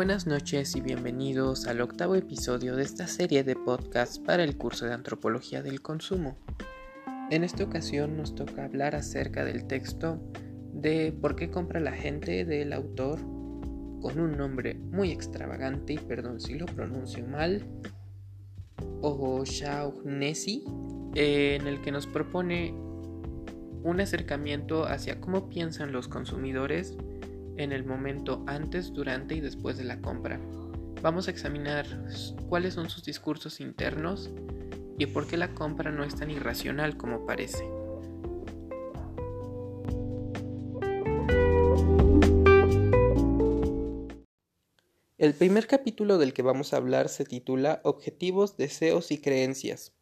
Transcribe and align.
Buenas 0.00 0.26
noches 0.26 0.74
y 0.76 0.80
bienvenidos 0.80 1.66
al 1.66 1.82
octavo 1.82 2.14
episodio 2.14 2.74
de 2.74 2.84
esta 2.84 3.06
serie 3.06 3.44
de 3.44 3.54
podcasts 3.54 4.18
para 4.18 4.42
el 4.44 4.56
curso 4.56 4.86
de 4.86 4.94
Antropología 4.94 5.62
del 5.62 5.82
Consumo. 5.82 6.38
En 7.30 7.44
esta 7.44 7.64
ocasión 7.64 8.16
nos 8.16 8.34
toca 8.34 8.64
hablar 8.64 8.94
acerca 8.94 9.44
del 9.44 9.66
texto 9.66 10.18
de 10.72 11.12
Por 11.12 11.36
qué 11.36 11.50
compra 11.50 11.80
la 11.80 11.92
gente 11.92 12.46
del 12.46 12.72
autor 12.72 13.18
con 14.00 14.18
un 14.18 14.38
nombre 14.38 14.72
muy 14.72 15.10
extravagante 15.10 15.92
y 15.92 15.98
perdón 15.98 16.40
si 16.40 16.54
lo 16.54 16.64
pronuncio 16.64 17.26
mal, 17.26 17.62
o 19.02 19.44
Shaughnessy, 19.44 20.64
en 21.14 21.66
el 21.66 21.82
que 21.82 21.92
nos 21.92 22.06
propone 22.06 22.72
un 22.72 24.00
acercamiento 24.00 24.86
hacia 24.86 25.20
cómo 25.20 25.50
piensan 25.50 25.92
los 25.92 26.08
consumidores 26.08 26.96
en 27.62 27.72
el 27.72 27.84
momento 27.84 28.42
antes, 28.46 28.92
durante 28.92 29.34
y 29.34 29.40
después 29.40 29.76
de 29.76 29.84
la 29.84 30.00
compra. 30.00 30.40
Vamos 31.02 31.28
a 31.28 31.30
examinar 31.30 31.86
cuáles 32.48 32.74
son 32.74 32.90
sus 32.90 33.04
discursos 33.04 33.60
internos 33.60 34.30
y 34.98 35.06
por 35.06 35.26
qué 35.26 35.36
la 35.36 35.54
compra 35.54 35.90
no 35.90 36.04
es 36.04 36.14
tan 36.16 36.30
irracional 36.30 36.96
como 36.96 37.26
parece. 37.26 37.64
El 45.18 45.34
primer 45.34 45.66
capítulo 45.66 46.16
del 46.16 46.32
que 46.32 46.40
vamos 46.40 46.72
a 46.72 46.78
hablar 46.78 47.10
se 47.10 47.24
titula 47.24 47.82
Objetivos, 47.84 48.56
deseos 48.56 49.10
y 49.10 49.20
creencias. 49.20 49.92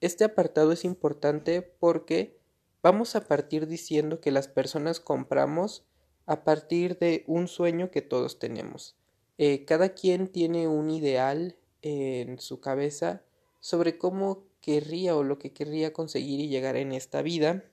Este 0.00 0.22
apartado 0.22 0.70
es 0.70 0.84
importante 0.84 1.62
porque 1.62 2.38
vamos 2.80 3.16
a 3.16 3.26
partir 3.26 3.66
diciendo 3.66 4.20
que 4.20 4.30
las 4.30 4.46
personas 4.46 5.00
compramos 5.00 5.84
a 6.26 6.44
partir 6.44 6.98
de 6.98 7.24
un 7.26 7.48
sueño 7.48 7.90
que 7.90 8.02
todos 8.02 8.38
tenemos. 8.38 8.96
Eh, 9.38 9.64
cada 9.64 9.90
quien 9.90 10.28
tiene 10.28 10.68
un 10.68 10.90
ideal 10.90 11.56
en 11.82 12.38
su 12.38 12.60
cabeza 12.60 13.22
sobre 13.60 13.98
cómo 13.98 14.44
querría 14.60 15.16
o 15.16 15.24
lo 15.24 15.38
que 15.38 15.52
querría 15.52 15.92
conseguir 15.92 16.40
y 16.40 16.48
llegar 16.48 16.76
en 16.76 16.92
esta 16.92 17.22
vida 17.22 17.64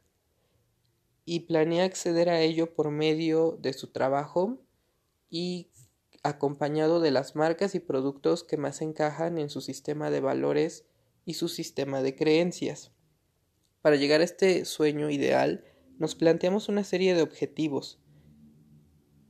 y 1.25 1.41
planea 1.41 1.85
acceder 1.85 2.29
a 2.29 2.41
ello 2.41 2.73
por 2.73 2.89
medio 2.89 3.57
de 3.61 3.73
su 3.73 3.87
trabajo 3.87 4.57
y 5.29 5.69
acompañado 6.23 6.99
de 6.99 7.11
las 7.11 7.35
marcas 7.35 7.75
y 7.75 7.79
productos 7.79 8.43
que 8.43 8.57
más 8.57 8.81
encajan 8.81 9.37
en 9.37 9.49
su 9.49 9.61
sistema 9.61 10.09
de 10.09 10.21
valores 10.21 10.85
y 11.25 11.35
su 11.35 11.47
sistema 11.47 12.01
de 12.01 12.15
creencias. 12.15 12.91
Para 13.81 13.95
llegar 13.95 14.21
a 14.21 14.25
este 14.25 14.65
sueño 14.65 15.09
ideal, 15.09 15.63
nos 15.99 16.15
planteamos 16.15 16.67
una 16.67 16.83
serie 16.83 17.13
de 17.13 17.21
objetivos, 17.21 17.99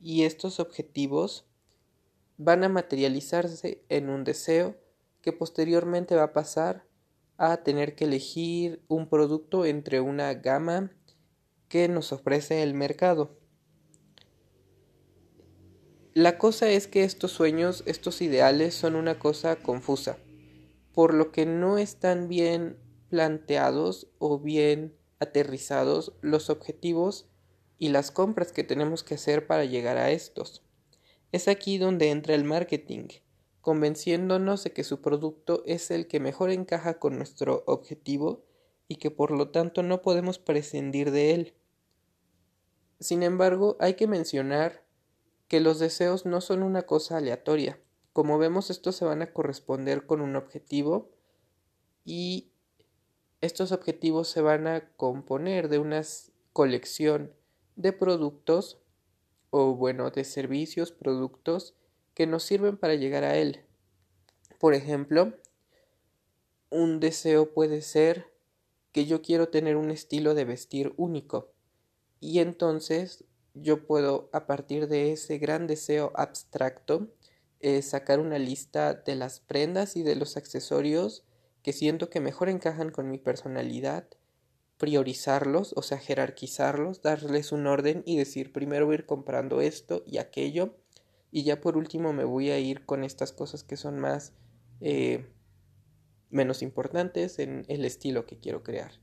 y 0.01 0.23
estos 0.23 0.59
objetivos 0.59 1.45
van 2.37 2.63
a 2.63 2.69
materializarse 2.69 3.83
en 3.89 4.09
un 4.09 4.23
deseo 4.23 4.75
que 5.21 5.33
posteriormente 5.33 6.15
va 6.15 6.23
a 6.23 6.33
pasar 6.33 6.85
a 7.37 7.57
tener 7.63 7.95
que 7.95 8.05
elegir 8.05 8.83
un 8.87 9.07
producto 9.07 9.65
entre 9.65 10.01
una 10.01 10.33
gama 10.33 10.91
que 11.67 11.87
nos 11.87 12.11
ofrece 12.11 12.63
el 12.63 12.73
mercado. 12.73 13.37
La 16.13 16.37
cosa 16.37 16.69
es 16.69 16.87
que 16.87 17.03
estos 17.03 17.31
sueños, 17.31 17.83
estos 17.85 18.21
ideales 18.21 18.73
son 18.73 18.95
una 18.95 19.19
cosa 19.19 19.55
confusa, 19.57 20.17
por 20.93 21.13
lo 21.13 21.31
que 21.31 21.45
no 21.45 21.77
están 21.77 22.27
bien 22.27 22.77
planteados 23.09 24.07
o 24.17 24.39
bien 24.39 24.97
aterrizados 25.19 26.13
los 26.21 26.49
objetivos 26.49 27.28
y 27.79 27.89
las 27.89 28.11
compras 28.11 28.51
que 28.51 28.65
tenemos 28.65 29.03
que 29.03 29.15
hacer 29.15 29.47
para 29.47 29.63
llegar 29.63 29.97
a 29.97 30.11
estos. 30.11 30.63
Es 31.31 31.47
aquí 31.47 31.77
donde 31.77 32.11
entra 32.11 32.35
el 32.35 32.43
marketing, 32.43 33.07
convenciéndonos 33.61 34.63
de 34.65 34.73
que 34.73 34.83
su 34.83 35.01
producto 35.01 35.63
es 35.65 35.89
el 35.89 36.07
que 36.07 36.19
mejor 36.19 36.51
encaja 36.51 36.99
con 36.99 37.17
nuestro 37.17 37.63
objetivo 37.65 38.43
y 38.89 38.97
que 38.97 39.11
por 39.11 39.31
lo 39.31 39.49
tanto 39.49 39.81
no 39.81 40.01
podemos 40.01 40.39
prescindir 40.39 41.11
de 41.11 41.33
él. 41.33 41.53
Sin 42.99 43.23
embargo, 43.23 43.77
hay 43.79 43.93
que 43.93 44.07
mencionar 44.07 44.83
que 45.47 45.61
los 45.61 45.79
deseos 45.79 46.25
no 46.25 46.41
son 46.41 46.63
una 46.63 46.83
cosa 46.83 47.17
aleatoria. 47.17 47.79
Como 48.11 48.37
vemos, 48.37 48.69
estos 48.69 48.97
se 48.97 49.05
van 49.05 49.21
a 49.21 49.31
corresponder 49.31 50.05
con 50.05 50.19
un 50.19 50.35
objetivo 50.35 51.11
y 52.03 52.51
estos 53.39 53.71
objetivos 53.71 54.27
se 54.27 54.41
van 54.41 54.67
a 54.67 54.89
componer 54.97 55.69
de 55.69 55.79
una 55.79 56.01
colección 56.51 57.38
de 57.79 57.93
productos 57.93 58.77
o 59.51 59.73
bueno, 59.73 60.11
de 60.11 60.25
servicios, 60.25 60.91
productos 60.91 61.75
que 62.13 62.27
nos 62.27 62.43
sirven 62.43 62.77
para 62.77 62.95
llegar 62.95 63.23
a 63.23 63.37
él. 63.37 63.61
Por 64.59 64.73
ejemplo, 64.73 65.33
un 66.69 66.99
deseo 66.99 67.53
puede 67.53 67.81
ser 67.81 68.27
que 68.91 69.05
yo 69.05 69.21
quiero 69.21 69.47
tener 69.47 69.77
un 69.77 69.91
estilo 69.91 70.33
de 70.35 70.43
vestir 70.43 70.93
único 70.97 71.53
y 72.19 72.39
entonces 72.39 73.23
yo 73.53 73.87
puedo 73.87 74.29
a 74.33 74.45
partir 74.45 74.89
de 74.89 75.13
ese 75.13 75.37
gran 75.37 75.65
deseo 75.65 76.11
abstracto 76.15 77.07
eh, 77.61 77.81
sacar 77.81 78.19
una 78.19 78.39
lista 78.39 78.93
de 78.93 79.15
las 79.15 79.39
prendas 79.39 79.95
y 79.95 80.03
de 80.03 80.15
los 80.15 80.35
accesorios 80.35 81.23
que 81.63 81.71
siento 81.71 82.09
que 82.09 82.19
mejor 82.19 82.49
encajan 82.49 82.91
con 82.91 83.09
mi 83.09 83.19
personalidad 83.19 84.05
priorizarlos, 84.79 85.73
o 85.75 85.83
sea, 85.83 85.99
jerarquizarlos, 85.99 87.01
darles 87.01 87.51
un 87.51 87.67
orden 87.67 88.01
y 88.05 88.17
decir 88.17 88.53
primero 88.53 88.85
voy 88.85 88.95
a 88.95 88.99
ir 88.99 89.05
comprando 89.05 89.61
esto 89.61 90.03
y 90.07 90.17
aquello 90.17 90.73
y 91.31 91.43
ya 91.43 91.61
por 91.61 91.77
último 91.77 92.13
me 92.13 92.23
voy 92.23 92.49
a 92.49 92.57
ir 92.59 92.85
con 92.85 93.03
estas 93.03 93.33
cosas 93.33 93.63
que 93.63 93.77
son 93.77 93.99
más 93.99 94.33
eh, 94.79 95.27
menos 96.29 96.61
importantes 96.61 97.39
en 97.39 97.65
el 97.67 97.83
estilo 97.85 98.25
que 98.25 98.39
quiero 98.39 98.63
crear. 98.63 98.93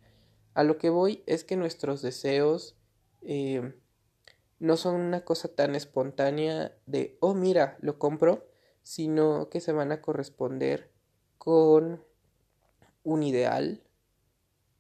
A 0.55 0.65
lo 0.65 0.79
que 0.79 0.89
voy 0.89 1.23
es 1.27 1.45
que 1.45 1.57
nuestros 1.57 2.01
deseos 2.01 2.75
eh, 3.21 3.75
no 4.59 4.79
son 4.79 4.95
una 4.95 5.27
cosa 5.27 5.49
tan 5.49 5.75
espontánea 5.75 6.75
de, 6.87 7.19
oh 7.21 7.35
mira, 7.35 7.77
lo 7.81 7.99
compro, 7.99 8.49
sino 8.83 9.51
que 9.51 9.61
se 9.61 9.73
van 9.73 9.93
a 9.93 10.01
corresponder 10.01 10.91
con 11.37 12.03
un 13.05 13.23
ideal, 13.23 13.86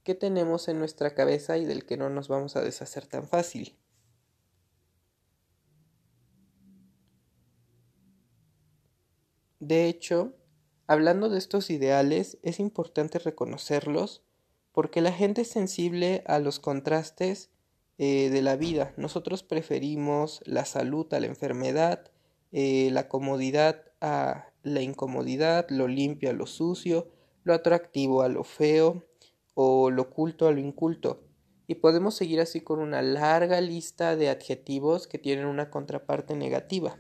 que 0.07 0.15
tenemos 0.15 0.69
en 0.69 0.79
nuestra 0.79 1.17
cabeza 1.17 1.59
y 1.59 1.65
del 1.65 1.85
que 1.85 1.97
no 1.97 2.09
nos 2.09 2.29
vamos 2.29 2.55
a 2.55 2.63
deshacer 2.63 3.07
tan 3.07 3.27
fácil. 3.27 3.77
De 9.59 9.89
hecho, 9.89 10.37
hablando 10.87 11.29
de 11.29 11.39
estos 11.39 11.71
ideales, 11.71 12.39
es 12.45 12.61
importante 12.61 13.19
reconocerlos 13.19 14.23
porque 14.71 15.01
la 15.01 15.11
gente 15.11 15.43
es 15.43 15.49
sensible 15.49 16.23
a 16.29 16.39
los 16.39 16.61
contrastes 16.61 17.51
eh, 17.99 18.31
de 18.31 18.43
la 18.43 18.55
vida. 18.55 18.95
Nosotros 18.97 19.43
preferimos 19.43 20.41
la 20.45 20.67
salud 20.67 21.13
a 21.15 21.19
la 21.19 21.27
enfermedad, 21.27 22.13
eh, 22.53 22.91
la 22.93 23.09
comodidad 23.09 23.83
a 24.01 24.53
la 24.63 24.83
incomodidad, 24.83 25.67
lo 25.69 25.89
limpio 25.89 26.31
a 26.31 26.33
lo 26.33 26.47
sucio, 26.47 27.09
lo 27.43 27.55
atractivo 27.55 28.23
a 28.23 28.29
lo 28.29 28.45
feo, 28.45 29.03
o 29.59 29.91
lo 29.91 30.11
culto 30.11 30.47
a 30.47 30.53
lo 30.53 30.61
inculto. 30.61 31.25
Y 31.67 31.77
podemos 31.77 32.15
seguir 32.15 32.41
así 32.41 32.61
con 32.61 32.79
una 32.79 33.01
larga 33.01 33.61
lista 33.61 34.15
de 34.15 34.29
adjetivos 34.29 35.09
que 35.09 35.19
tienen 35.19 35.47
una 35.47 35.71
contraparte 35.71 36.37
negativa, 36.37 36.99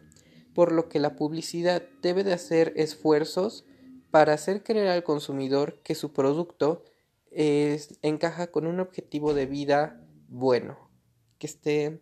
por 0.54 0.72
lo 0.72 0.88
que 0.88 0.98
la 0.98 1.16
publicidad 1.16 1.82
debe 2.00 2.24
de 2.24 2.32
hacer 2.32 2.72
esfuerzos 2.76 3.66
para 4.10 4.32
hacer 4.32 4.62
creer 4.64 4.88
al 4.88 5.04
consumidor 5.04 5.82
que 5.82 5.94
su 5.94 6.14
producto 6.14 6.82
encaja 7.30 8.46
con 8.50 8.66
un 8.66 8.80
objetivo 8.80 9.34
de 9.34 9.44
vida 9.44 10.02
bueno, 10.28 10.90
que 11.38 11.46
esté 11.46 12.00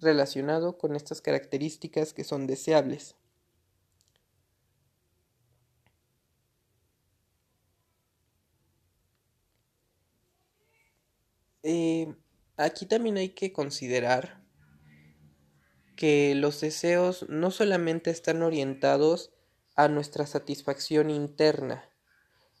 relacionado 0.00 0.76
con 0.78 0.96
estas 0.96 1.20
características 1.20 2.12
que 2.12 2.24
son 2.24 2.48
deseables. 2.48 3.14
Eh, 11.62 12.14
aquí 12.56 12.86
también 12.86 13.16
hay 13.16 13.30
que 13.30 13.52
considerar 13.52 14.42
que 15.96 16.34
los 16.34 16.60
deseos 16.60 17.26
no 17.28 17.50
solamente 17.50 18.10
están 18.10 18.42
orientados 18.42 19.32
a 19.76 19.88
nuestra 19.88 20.26
satisfacción 20.26 21.10
interna, 21.10 21.88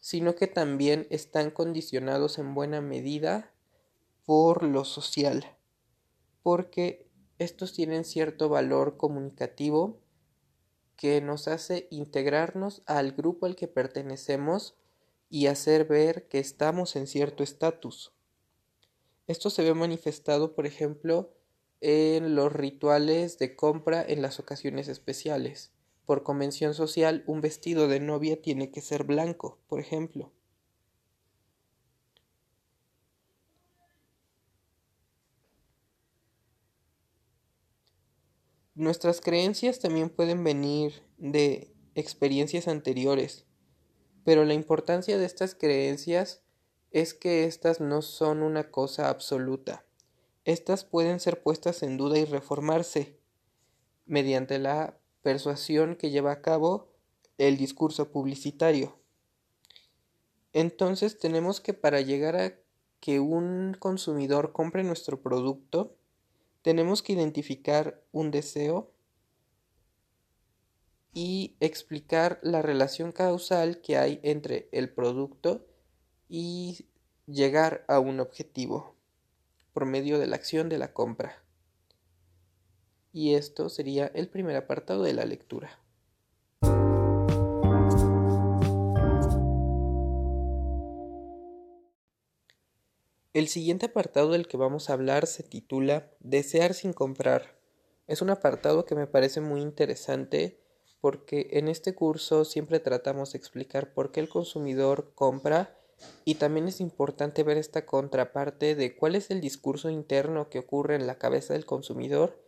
sino 0.00 0.34
que 0.34 0.46
también 0.46 1.06
están 1.10 1.50
condicionados 1.50 2.38
en 2.38 2.54
buena 2.54 2.80
medida 2.80 3.52
por 4.24 4.62
lo 4.62 4.84
social, 4.84 5.56
porque 6.42 7.08
estos 7.38 7.72
tienen 7.72 8.04
cierto 8.04 8.48
valor 8.48 8.96
comunicativo 8.96 10.00
que 10.96 11.20
nos 11.20 11.48
hace 11.48 11.88
integrarnos 11.90 12.82
al 12.86 13.12
grupo 13.12 13.46
al 13.46 13.56
que 13.56 13.66
pertenecemos 13.66 14.76
y 15.28 15.48
hacer 15.48 15.86
ver 15.86 16.28
que 16.28 16.38
estamos 16.38 16.94
en 16.94 17.08
cierto 17.08 17.42
estatus. 17.42 18.12
Esto 19.32 19.48
se 19.48 19.62
ve 19.62 19.72
manifestado, 19.72 20.54
por 20.54 20.66
ejemplo, 20.66 21.32
en 21.80 22.34
los 22.34 22.52
rituales 22.52 23.38
de 23.38 23.56
compra 23.56 24.04
en 24.06 24.20
las 24.20 24.38
ocasiones 24.38 24.88
especiales. 24.88 25.72
por 26.04 26.22
convención 26.22 26.74
social, 26.74 27.24
un 27.26 27.40
vestido 27.40 27.88
de 27.88 27.98
novia 27.98 28.42
tiene 28.42 28.70
que 28.70 28.82
ser 28.82 29.04
blanco, 29.04 29.58
por 29.68 29.80
ejemplo. 29.80 30.34
Nuestras 38.74 39.22
creencias 39.22 39.78
también 39.78 40.10
pueden 40.10 40.44
venir 40.44 41.02
de 41.16 41.74
experiencias 41.94 42.68
anteriores, 42.68 43.46
pero 44.24 44.44
la 44.44 44.52
importancia 44.52 45.16
de 45.16 45.24
estas 45.24 45.54
creencias 45.54 46.42
es 46.92 47.14
que 47.14 47.44
éstas 47.44 47.80
no 47.80 48.02
son 48.02 48.42
una 48.42 48.70
cosa 48.70 49.08
absoluta. 49.08 49.84
Estas 50.44 50.84
pueden 50.84 51.20
ser 51.20 51.42
puestas 51.42 51.82
en 51.82 51.96
duda 51.96 52.18
y 52.18 52.24
reformarse 52.24 53.18
mediante 54.06 54.58
la 54.58 54.98
persuasión 55.22 55.96
que 55.96 56.10
lleva 56.10 56.32
a 56.32 56.42
cabo 56.42 56.92
el 57.38 57.56
discurso 57.56 58.10
publicitario. 58.10 58.98
Entonces 60.52 61.18
tenemos 61.18 61.60
que 61.60 61.74
para 61.74 62.00
llegar 62.00 62.36
a 62.36 62.54
que 63.00 63.20
un 63.20 63.76
consumidor 63.78 64.52
compre 64.52 64.84
nuestro 64.84 65.22
producto, 65.22 65.96
tenemos 66.62 67.02
que 67.02 67.14
identificar 67.14 68.02
un 68.12 68.30
deseo 68.30 68.92
y 71.14 71.56
explicar 71.60 72.38
la 72.42 72.62
relación 72.62 73.12
causal 73.12 73.80
que 73.80 73.96
hay 73.96 74.20
entre 74.22 74.68
el 74.72 74.92
producto 74.92 75.66
y 76.34 76.86
llegar 77.26 77.84
a 77.88 78.00
un 78.00 78.18
objetivo 78.18 78.94
por 79.74 79.84
medio 79.84 80.18
de 80.18 80.26
la 80.26 80.36
acción 80.36 80.70
de 80.70 80.78
la 80.78 80.94
compra. 80.94 81.44
Y 83.12 83.34
esto 83.34 83.68
sería 83.68 84.06
el 84.14 84.30
primer 84.30 84.56
apartado 84.56 85.02
de 85.02 85.12
la 85.12 85.26
lectura. 85.26 85.78
El 93.34 93.48
siguiente 93.48 93.86
apartado 93.86 94.30
del 94.30 94.48
que 94.48 94.56
vamos 94.56 94.88
a 94.88 94.94
hablar 94.94 95.26
se 95.26 95.42
titula 95.42 96.12
Desear 96.20 96.72
sin 96.72 96.94
comprar. 96.94 97.58
Es 98.06 98.22
un 98.22 98.30
apartado 98.30 98.86
que 98.86 98.94
me 98.94 99.06
parece 99.06 99.42
muy 99.42 99.60
interesante 99.60 100.58
porque 101.02 101.48
en 101.52 101.68
este 101.68 101.94
curso 101.94 102.46
siempre 102.46 102.80
tratamos 102.80 103.32
de 103.32 103.38
explicar 103.38 103.92
por 103.92 104.12
qué 104.12 104.20
el 104.20 104.30
consumidor 104.30 105.12
compra 105.14 105.76
y 106.24 106.36
también 106.36 106.68
es 106.68 106.80
importante 106.80 107.42
ver 107.42 107.58
esta 107.58 107.86
contraparte 107.86 108.74
de 108.74 108.96
cuál 108.96 109.14
es 109.14 109.30
el 109.30 109.40
discurso 109.40 109.90
interno 109.90 110.48
que 110.48 110.58
ocurre 110.58 110.94
en 110.94 111.06
la 111.06 111.18
cabeza 111.18 111.54
del 111.54 111.66
consumidor 111.66 112.40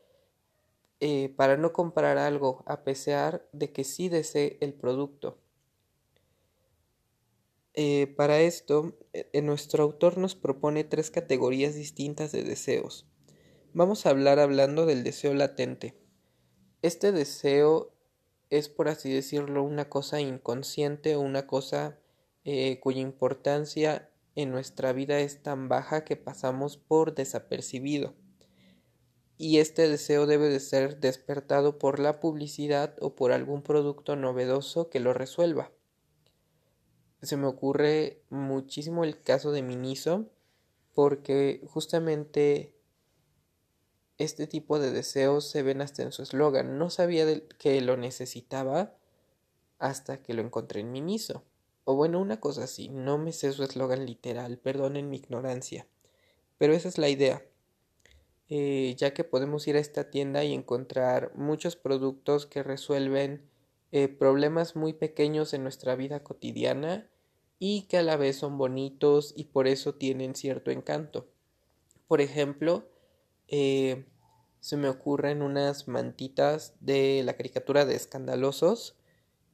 eh, 1.00 1.34
para 1.36 1.56
no 1.56 1.72
comprar 1.72 2.18
algo 2.18 2.62
a 2.66 2.84
pesar 2.84 3.46
de 3.52 3.72
que 3.72 3.84
sí 3.84 4.08
desee 4.08 4.58
el 4.60 4.74
producto. 4.74 5.38
Eh, 7.74 8.06
para 8.16 8.40
esto, 8.40 8.96
eh, 9.12 9.42
nuestro 9.42 9.82
autor 9.82 10.16
nos 10.16 10.36
propone 10.36 10.84
tres 10.84 11.10
categorías 11.10 11.74
distintas 11.74 12.30
de 12.30 12.44
deseos. 12.44 13.06
Vamos 13.72 14.06
a 14.06 14.10
hablar 14.10 14.38
hablando 14.38 14.86
del 14.86 15.02
deseo 15.02 15.34
latente. 15.34 15.94
Este 16.82 17.10
deseo 17.10 17.92
es, 18.50 18.68
por 18.68 18.88
así 18.88 19.12
decirlo, 19.12 19.64
una 19.64 19.88
cosa 19.88 20.20
inconsciente 20.20 21.16
o 21.16 21.20
una 21.20 21.48
cosa 21.48 21.98
cuya 22.80 23.00
importancia 23.00 24.10
en 24.34 24.50
nuestra 24.50 24.92
vida 24.92 25.18
es 25.20 25.42
tan 25.42 25.68
baja 25.68 26.04
que 26.04 26.16
pasamos 26.16 26.76
por 26.76 27.14
desapercibido 27.14 28.14
y 29.36 29.58
este 29.58 29.88
deseo 29.88 30.26
debe 30.26 30.48
de 30.48 30.60
ser 30.60 31.00
despertado 31.00 31.78
por 31.78 31.98
la 31.98 32.20
publicidad 32.20 32.96
o 33.00 33.16
por 33.16 33.32
algún 33.32 33.62
producto 33.62 34.16
novedoso 34.16 34.90
que 34.90 35.00
lo 35.00 35.12
resuelva. 35.12 35.72
Se 37.22 37.36
me 37.36 37.46
ocurre 37.46 38.22
muchísimo 38.30 39.02
el 39.02 39.20
caso 39.22 39.50
de 39.50 39.62
Miniso 39.62 40.30
porque 40.94 41.62
justamente 41.66 42.74
este 44.18 44.46
tipo 44.46 44.78
de 44.78 44.92
deseos 44.92 45.50
se 45.50 45.62
ven 45.62 45.80
hasta 45.80 46.02
en 46.02 46.12
su 46.12 46.22
eslogan. 46.22 46.78
No 46.78 46.90
sabía 46.90 47.26
que 47.58 47.80
lo 47.80 47.96
necesitaba 47.96 48.94
hasta 49.78 50.22
que 50.22 50.34
lo 50.34 50.42
encontré 50.42 50.80
en 50.80 50.92
Miniso. 50.92 51.42
O 51.84 51.94
bueno, 51.94 52.20
una 52.20 52.40
cosa 52.40 52.64
así, 52.64 52.88
no 52.88 53.18
me 53.18 53.32
sé 53.32 53.52
su 53.52 53.62
eslogan 53.62 54.06
literal, 54.06 54.58
perdonen 54.58 55.10
mi 55.10 55.18
ignorancia. 55.18 55.86
Pero 56.58 56.72
esa 56.72 56.88
es 56.88 56.98
la 56.98 57.08
idea. 57.08 57.44
Eh, 58.48 58.94
ya 58.98 59.14
que 59.14 59.24
podemos 59.24 59.66
ir 59.68 59.76
a 59.76 59.80
esta 59.80 60.10
tienda 60.10 60.44
y 60.44 60.52
encontrar 60.52 61.32
muchos 61.34 61.76
productos 61.76 62.46
que 62.46 62.62
resuelven 62.62 63.48
eh, 63.92 64.08
problemas 64.08 64.76
muy 64.76 64.92
pequeños 64.92 65.54
en 65.54 65.62
nuestra 65.62 65.94
vida 65.94 66.22
cotidiana 66.22 67.08
y 67.58 67.82
que 67.82 67.98
a 67.98 68.02
la 68.02 68.16
vez 68.16 68.36
son 68.36 68.58
bonitos 68.58 69.32
y 69.36 69.44
por 69.44 69.66
eso 69.66 69.94
tienen 69.94 70.34
cierto 70.34 70.70
encanto. 70.70 71.28
Por 72.08 72.20
ejemplo, 72.20 72.88
eh, 73.48 74.04
se 74.60 74.76
me 74.76 74.88
ocurren 74.88 75.42
unas 75.42 75.88
mantitas 75.88 76.74
de 76.80 77.22
la 77.24 77.34
caricatura 77.34 77.84
de 77.84 77.94
escandalosos 77.94 78.96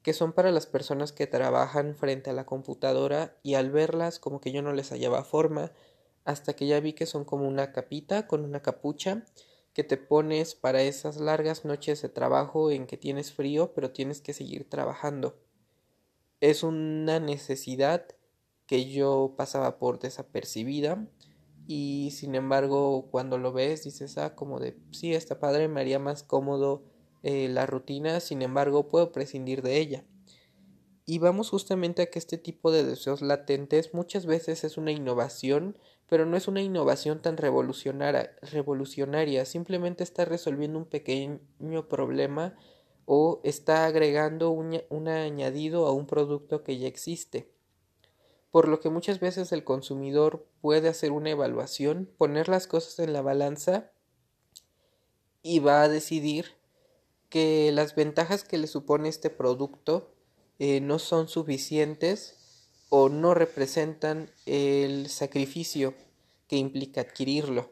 que 0.03 0.13
son 0.13 0.33
para 0.33 0.51
las 0.51 0.65
personas 0.65 1.11
que 1.11 1.27
trabajan 1.27 1.95
frente 1.95 2.29
a 2.29 2.33
la 2.33 2.45
computadora 2.45 3.37
y 3.43 3.53
al 3.53 3.69
verlas 3.71 4.19
como 4.19 4.41
que 4.41 4.51
yo 4.51 4.61
no 4.61 4.73
les 4.73 4.89
hallaba 4.89 5.23
forma 5.23 5.71
hasta 6.25 6.53
que 6.53 6.67
ya 6.67 6.79
vi 6.79 6.93
que 6.93 7.05
son 7.05 7.25
como 7.25 7.47
una 7.47 7.71
capita 7.71 8.27
con 8.27 8.43
una 8.43 8.61
capucha 8.61 9.25
que 9.73 9.83
te 9.83 9.97
pones 9.97 10.55
para 10.55 10.81
esas 10.81 11.17
largas 11.17 11.65
noches 11.65 12.01
de 12.01 12.09
trabajo 12.09 12.71
en 12.71 12.87
que 12.87 12.97
tienes 12.97 13.31
frío 13.31 13.73
pero 13.73 13.91
tienes 13.91 14.21
que 14.21 14.33
seguir 14.33 14.69
trabajando. 14.69 15.37
Es 16.39 16.63
una 16.63 17.19
necesidad 17.19 18.05
que 18.65 18.89
yo 18.89 19.35
pasaba 19.37 19.77
por 19.77 19.99
desapercibida 19.99 21.07
y 21.67 22.11
sin 22.11 22.35
embargo 22.35 23.07
cuando 23.11 23.37
lo 23.37 23.53
ves 23.53 23.83
dices 23.83 24.17
ah 24.17 24.35
como 24.35 24.59
de 24.59 24.77
sí 24.91 25.13
está 25.13 25.39
padre 25.39 25.67
me 25.67 25.81
haría 25.81 25.99
más 25.99 26.23
cómodo 26.23 26.83
eh, 27.23 27.47
la 27.49 27.65
rutina 27.65 28.19
sin 28.19 28.41
embargo 28.41 28.87
puedo 28.87 29.11
prescindir 29.11 29.61
de 29.61 29.77
ella 29.77 30.05
y 31.05 31.19
vamos 31.19 31.49
justamente 31.49 32.01
a 32.03 32.05
que 32.09 32.19
este 32.19 32.37
tipo 32.37 32.71
de 32.71 32.83
deseos 32.83 33.21
latentes 33.21 33.93
muchas 33.93 34.25
veces 34.25 34.63
es 34.63 34.77
una 34.77 34.91
innovación 34.91 35.77
pero 36.11 36.25
no 36.25 36.35
es 36.35 36.49
una 36.49 36.61
innovación 36.61 37.21
tan 37.21 37.37
revolucionaria, 37.37 38.35
revolucionaria, 38.41 39.45
simplemente 39.45 40.03
está 40.03 40.25
resolviendo 40.25 40.77
un 40.77 40.83
pequeño 40.83 41.87
problema 41.87 42.57
o 43.05 43.39
está 43.45 43.85
agregando 43.85 44.49
un, 44.49 44.81
un, 44.89 45.07
añadido 45.07 45.87
a 45.87 45.93
un 45.93 46.07
producto 46.07 46.65
que 46.65 46.77
ya 46.77 46.89
existe. 46.89 47.49
Por 48.51 48.67
lo 48.67 48.81
que 48.81 48.89
muchas 48.89 49.21
veces 49.21 49.53
el 49.53 49.63
consumidor 49.63 50.45
puede 50.59 50.89
hacer 50.89 51.13
una 51.13 51.29
evaluación, 51.29 52.09
poner 52.17 52.49
las 52.49 52.67
cosas 52.67 52.99
en 52.99 53.13
la 53.13 53.21
balanza 53.21 53.93
y 55.41 55.59
va 55.59 55.81
a 55.81 55.87
decidir 55.87 56.57
que 57.31 57.71
las 57.71 57.95
ventajas 57.95 58.43
que 58.43 58.57
le 58.57 58.67
supone 58.67 59.09
este 59.09 59.29
producto 59.31 60.13
eh, 60.59 60.81
no 60.81 60.99
son 60.99 61.29
suficientes 61.29 62.67
o 62.89 63.07
no 63.07 63.33
representan 63.33 64.29
el 64.45 65.09
sacrificio 65.09 65.95
que 66.47 66.57
implica 66.57 67.01
adquirirlo. 67.01 67.71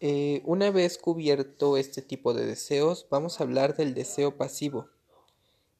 Eh, 0.00 0.42
una 0.44 0.70
vez 0.70 0.98
cubierto 0.98 1.78
este 1.78 2.02
tipo 2.02 2.34
de 2.34 2.44
deseos, 2.44 3.06
vamos 3.10 3.40
a 3.40 3.44
hablar 3.44 3.74
del 3.74 3.94
deseo 3.94 4.36
pasivo. 4.36 4.90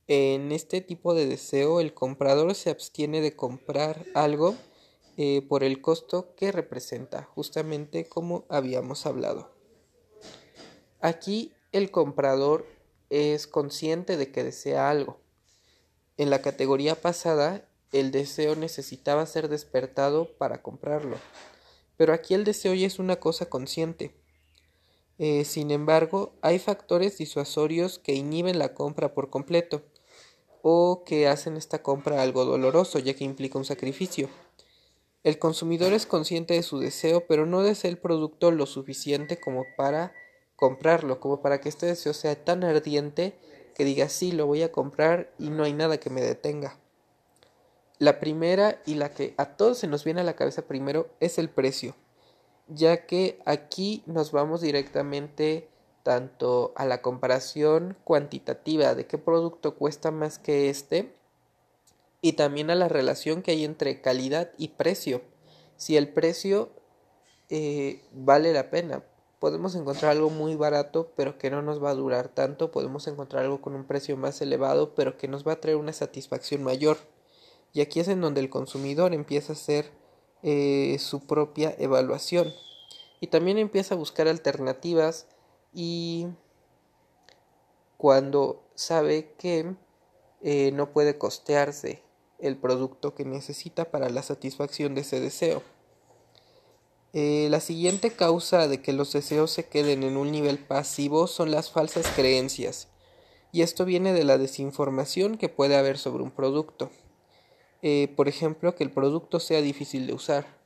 En 0.07 0.53
este 0.53 0.81
tipo 0.81 1.13
de 1.13 1.27
deseo, 1.27 1.81
el 1.81 1.93
comprador 1.93 2.55
se 2.55 2.71
abstiene 2.71 3.21
de 3.21 3.37
comprar 3.37 4.07
algo 4.15 4.57
eh, 5.19 5.43
por 5.47 5.63
el 5.65 5.83
costo 5.83 6.35
que 6.35 6.51
representa, 6.51 7.25
justamente 7.25 8.09
como 8.09 8.47
habíamos 8.49 9.05
hablado. 9.05 9.58
Aquí 11.01 11.53
el 11.73 11.91
comprador 11.91 12.67
es 13.11 13.47
consciente 13.47 14.17
de 14.17 14.31
que 14.31 14.45
desea 14.45 14.91
algo, 14.91 15.19
en 16.19 16.31
la 16.31 16.43
categoría 16.43 16.97
pasada, 16.97 17.65
el 17.93 18.11
deseo 18.11 18.57
necesitaba 18.57 19.25
ser 19.25 19.49
despertado 19.49 20.27
para 20.37 20.63
comprarlo, 20.63 21.17
pero 21.97 22.13
aquí 22.13 22.35
el 22.35 22.43
deseo 22.43 22.75
ya 22.75 22.89
es 22.89 22.99
una 22.99 23.21
cosa 23.21 23.47
consciente. 23.47 24.17
Eh, 25.19 25.45
sin 25.45 25.71
embargo, 25.71 26.33
hay 26.43 26.59
factores 26.59 27.19
disuasorios 27.19 28.01
que 28.01 28.15
inhiben 28.15 28.59
la 28.59 28.75
compra 28.75 29.15
por 29.15 29.31
completo 29.31 29.83
o 30.63 31.05
que 31.07 31.29
hacen 31.29 31.57
esta 31.57 31.85
compra 31.85 32.21
algo 32.21 32.45
doloroso 32.45 32.99
ya 32.99 33.15
que 33.15 33.23
implica 33.23 33.57
un 33.57 33.65
sacrificio. 33.65 34.29
El 35.23 35.39
consumidor 35.39 35.93
es 35.93 36.05
consciente 36.05 36.55
de 36.55 36.65
su 36.65 36.81
deseo, 36.81 37.29
pero 37.29 37.47
no 37.47 37.63
desea 37.63 37.91
el 37.91 37.99
producto 37.99 38.51
lo 38.51 38.67
suficiente 38.67 39.39
como 39.39 39.65
para 39.77 40.13
comprarlo, 40.59 41.21
como 41.21 41.41
para 41.41 41.61
que 41.61 41.69
este 41.69 41.87
deseo 41.87 42.13
sea 42.13 42.35
tan 42.35 42.65
ardiente 42.65 43.39
que 43.77 43.85
diga 43.85 44.09
sí, 44.09 44.33
lo 44.33 44.45
voy 44.45 44.65
a 44.65 44.73
comprar 44.73 45.31
y 45.39 45.51
no 45.51 45.63
hay 45.63 45.73
nada 45.73 45.99
que 45.99 46.11
me 46.11 46.21
detenga. 46.21 46.77
La 48.01 48.19
primera 48.19 48.83
y 48.85 48.97
la 48.97 49.13
que 49.13 49.35
a 49.37 49.57
todos 49.57 49.79
se 49.79 49.87
nos 49.87 50.03
viene 50.03 50.21
a 50.21 50.25
la 50.25 50.35
cabeza 50.35 50.63
primero 50.63 51.11
es 51.21 51.39
el 51.39 51.49
precio, 51.49 51.95
ya 52.67 53.07
que 53.07 53.39
aquí 53.47 54.03
nos 54.07 54.33
vamos 54.33 54.61
directamente 54.61 55.69
tanto 56.03 56.73
a 56.75 56.85
la 56.87 57.03
comparación 57.03 57.97
cuantitativa 58.03 58.97
de 58.97 59.07
qué 59.07 59.17
producto 59.17 59.77
cuesta 59.77 60.11
más 60.11 60.41
que 60.41 60.71
este 60.71 61.15
y 62.21 62.33
también 62.33 62.71
a 62.71 62.75
la 62.75 62.89
relación 62.89 63.43
que 63.43 63.53
hay 63.53 63.65
entre 63.65 64.01
calidad 64.01 64.51
y 64.59 64.69
precio. 64.69 65.23
Si 65.77 65.97
el 65.97 66.09
precio 66.09 66.71
eh, 67.49 68.03
vale 68.13 68.53
la 68.53 68.71
pena, 68.71 69.05
podemos 69.39 69.75
encontrar 69.75 70.13
algo 70.13 70.31
muy 70.31 70.57
barato 70.57 71.13
pero 71.17 71.39
que 71.39 71.51
no 71.51 71.63
nos 71.63 71.83
va 71.83 71.91
a 71.91 71.95
durar 71.95 72.29
tanto, 72.29 72.71
podemos 72.71 73.07
encontrar 73.07 73.45
algo 73.45 73.61
con 73.61 73.75
un 73.75 73.85
precio 73.85 74.17
más 74.17 74.41
elevado 74.41 74.95
pero 74.95 75.17
que 75.17 75.29
nos 75.29 75.47
va 75.47 75.53
a 75.53 75.61
traer 75.61 75.77
una 75.77 75.93
satisfacción 75.93 76.63
mayor. 76.63 76.99
Y 77.73 77.81
aquí 77.81 78.01
es 78.01 78.09
en 78.09 78.21
donde 78.21 78.41
el 78.41 78.51
consumidor 78.51 79.13
empieza 79.13 79.53
a 79.53 79.57
hacer 79.57 79.93
eh, 80.43 80.97
su 81.01 81.27
propia 81.27 81.75
evaluación 81.79 82.53
y 83.21 83.27
también 83.29 83.59
empieza 83.59 83.95
a 83.95 83.99
buscar 83.99 84.29
alternativas 84.29 85.27
y 85.73 86.29
cuando 87.97 88.63
sabe 88.75 89.35
que 89.39 89.75
eh, 90.41 90.71
no 90.73 90.93
puede 90.93 91.19
costearse 91.19 92.03
el 92.39 92.57
producto 92.57 93.15
que 93.15 93.25
necesita 93.25 93.91
para 93.91 94.09
la 94.09 94.23
satisfacción 94.23 94.95
de 94.95 95.01
ese 95.01 95.21
deseo. 95.21 95.63
Eh, 97.15 97.49
la 97.51 97.61
siguiente 97.61 98.11
causa 98.11 98.69
de 98.69 98.83
que 98.83 98.93
los 98.93 99.13
deseos 99.13 99.51
se 99.51 99.67
queden 99.67 100.03
en 100.03 100.19
un 100.19 100.31
nivel 100.31 100.59
pasivo 100.59 101.27
son 101.27 101.51
las 101.51 101.71
falsas 101.71 102.07
creencias, 102.15 102.89
y 103.51 103.63
esto 103.63 103.87
viene 103.87 104.13
de 104.13 104.25
la 104.25 104.37
desinformación 104.37 105.39
que 105.39 105.49
puede 105.49 105.77
haber 105.77 105.97
sobre 105.97 106.23
un 106.23 106.31
producto. 106.31 106.91
Eh, 107.81 108.13
por 108.17 108.29
ejemplo, 108.29 108.75
que 108.75 108.85
el 108.85 108.91
producto 108.91 109.41
sea 109.41 109.63
difícil 109.63 110.07
de 110.07 110.13
usar. 110.13 110.59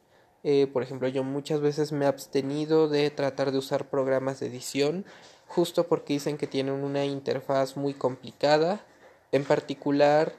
Eh, 0.42 0.66
por 0.66 0.82
ejemplo, 0.82 1.06
yo 1.06 1.22
muchas 1.22 1.60
veces 1.60 1.92
me 1.92 2.06
he 2.06 2.08
abstenido 2.08 2.88
de 2.88 3.10
tratar 3.10 3.52
de 3.52 3.58
usar 3.58 3.88
programas 3.88 4.40
de 4.40 4.46
edición 4.46 5.04
justo 5.46 5.86
porque 5.86 6.14
dicen 6.14 6.38
que 6.38 6.48
tienen 6.48 6.74
una 6.74 7.04
interfaz 7.04 7.76
muy 7.76 7.94
complicada, 7.94 8.84
en 9.30 9.44
particular 9.44 10.34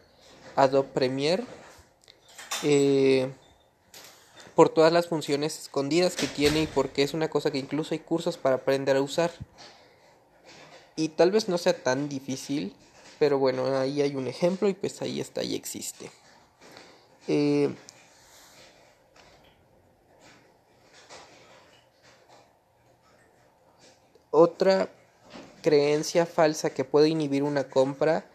Adobe 0.56 0.90
Premiere 0.94 1.44
por 4.56 4.70
todas 4.70 4.94
las 4.94 5.08
funciones 5.08 5.60
escondidas 5.60 6.16
que 6.16 6.28
tiene 6.28 6.64
y 6.64 6.68
porque 6.68 7.04
es 7.04 7.14
una 7.14 7.30
cosa 7.30 7.52
que 7.52 7.58
incluso 7.58 7.94
hay 7.94 8.00
cursos 8.00 8.38
para 8.38 8.58
aprender 8.58 8.96
a 8.96 9.02
usar. 9.02 9.32
Y 10.96 11.10
tal 11.10 11.32
vez 11.32 11.50
no 11.50 11.58
sea 11.58 11.82
tan 11.82 12.08
difícil, 12.08 12.76
pero 13.20 13.40
bueno, 13.40 13.78
ahí 13.78 14.02
hay 14.02 14.16
un 14.16 14.28
ejemplo 14.28 14.70
y 14.70 14.74
pues 14.74 15.02
ahí 15.02 15.20
está, 15.20 15.44
y 15.44 15.56
existe. 15.56 16.12
Eh, 17.28 17.74
otra 24.30 24.90
creencia 25.62 26.26
falsa 26.26 26.72
que 26.72 26.84
puede 26.84 27.10
inhibir 27.10 27.42
una 27.44 27.70
compra 27.70 28.26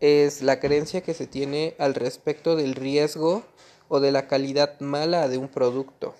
es 0.00 0.42
la 0.42 0.58
creencia 0.58 1.00
que 1.02 1.14
se 1.14 1.26
tiene 1.26 1.76
al 1.78 1.94
respecto 1.94 2.56
del 2.56 2.74
riesgo 2.74 3.44
o 3.94 4.00
de 4.00 4.10
la 4.10 4.26
calidad 4.26 4.80
mala 4.80 5.28
de 5.28 5.36
un 5.36 5.48
producto. 5.48 6.14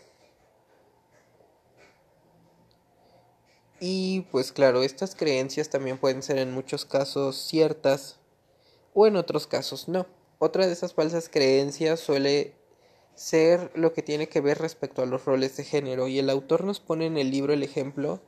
Y 3.80 4.26
pues 4.30 4.52
claro, 4.52 4.82
estas 4.82 5.14
creencias 5.14 5.70
también 5.70 5.96
pueden 5.96 6.22
ser 6.22 6.36
en 6.36 6.52
muchos 6.52 6.84
casos 6.84 7.34
ciertas 7.34 8.18
o 8.92 9.06
en 9.06 9.16
otros 9.16 9.46
casos 9.46 9.88
no. 9.88 10.04
Otra 10.38 10.66
de 10.66 10.74
esas 10.74 10.92
falsas 10.92 11.30
creencias 11.30 11.98
suele 11.98 12.52
ser 13.14 13.70
lo 13.74 13.94
que 13.94 14.02
tiene 14.02 14.28
que 14.28 14.42
ver 14.42 14.58
respecto 14.58 15.00
a 15.00 15.06
los 15.06 15.24
roles 15.24 15.56
de 15.56 15.64
género 15.64 16.08
y 16.08 16.18
el 16.18 16.28
autor 16.28 16.64
nos 16.64 16.78
pone 16.78 17.06
en 17.06 17.16
el 17.16 17.30
libro 17.30 17.54
el 17.54 17.62
ejemplo 17.62 18.20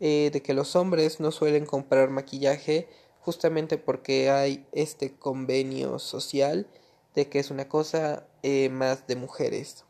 eh, 0.00 0.28
de 0.34 0.42
que 0.42 0.52
los 0.52 0.76
hombres 0.76 1.18
no 1.18 1.30
suelen 1.30 1.64
comprar 1.64 2.10
maquillaje 2.10 2.90
justamente 3.20 3.78
porque 3.78 4.28
hay 4.28 4.66
este 4.72 5.14
convenio 5.14 5.98
social 5.98 6.66
de 7.14 7.30
que 7.30 7.38
es 7.38 7.50
una 7.50 7.70
cosa 7.70 8.26
eh, 8.42 8.68
más 8.68 9.06
de 9.06 9.16
mujeres. 9.16 9.84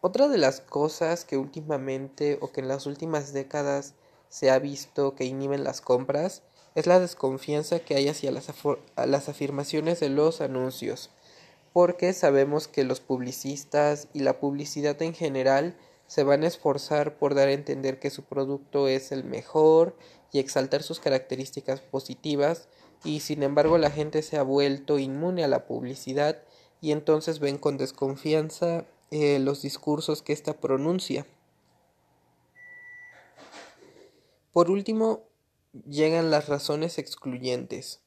Otra 0.00 0.28
de 0.28 0.36
las 0.36 0.60
cosas 0.60 1.24
que 1.24 1.38
últimamente 1.38 2.36
o 2.42 2.52
que 2.52 2.60
en 2.60 2.68
las 2.68 2.84
últimas 2.84 3.32
décadas 3.32 3.94
se 4.28 4.50
ha 4.50 4.58
visto 4.58 5.14
que 5.14 5.24
inhiben 5.24 5.64
las 5.64 5.80
compras 5.80 6.42
es 6.74 6.86
la 6.86 7.00
desconfianza 7.00 7.78
que 7.78 7.94
hay 7.94 8.08
hacia 8.08 8.30
las, 8.30 8.52
las 8.96 9.28
afirmaciones 9.28 10.00
de 10.00 10.10
los 10.10 10.42
anuncios, 10.42 11.10
porque 11.72 12.12
sabemos 12.12 12.68
que 12.68 12.84
los 12.84 13.00
publicistas 13.00 14.08
y 14.12 14.20
la 14.20 14.40
publicidad 14.40 15.00
en 15.00 15.14
general 15.14 15.74
se 16.06 16.22
van 16.22 16.42
a 16.42 16.48
esforzar 16.48 17.16
por 17.16 17.34
dar 17.34 17.48
a 17.48 17.52
entender 17.52 17.98
que 17.98 18.10
su 18.10 18.24
producto 18.24 18.88
es 18.88 19.10
el 19.10 19.24
mejor 19.24 19.96
y 20.32 20.38
exaltar 20.38 20.82
sus 20.82 21.00
características 21.00 21.80
positivas 21.80 22.68
y 23.04 23.20
sin 23.20 23.42
embargo 23.42 23.78
la 23.78 23.90
gente 23.90 24.22
se 24.22 24.38
ha 24.38 24.42
vuelto 24.42 24.98
inmune 24.98 25.44
a 25.44 25.48
la 25.48 25.66
publicidad 25.66 26.42
y 26.80 26.92
entonces 26.92 27.38
ven 27.38 27.58
con 27.58 27.76
desconfianza 27.76 28.86
eh, 29.10 29.38
los 29.38 29.62
discursos 29.62 30.22
que 30.22 30.32
ésta 30.32 30.54
pronuncia. 30.60 31.26
Por 34.52 34.70
último, 34.70 35.24
llegan 35.88 36.30
las 36.30 36.48
razones 36.48 36.98
excluyentes, 36.98 38.00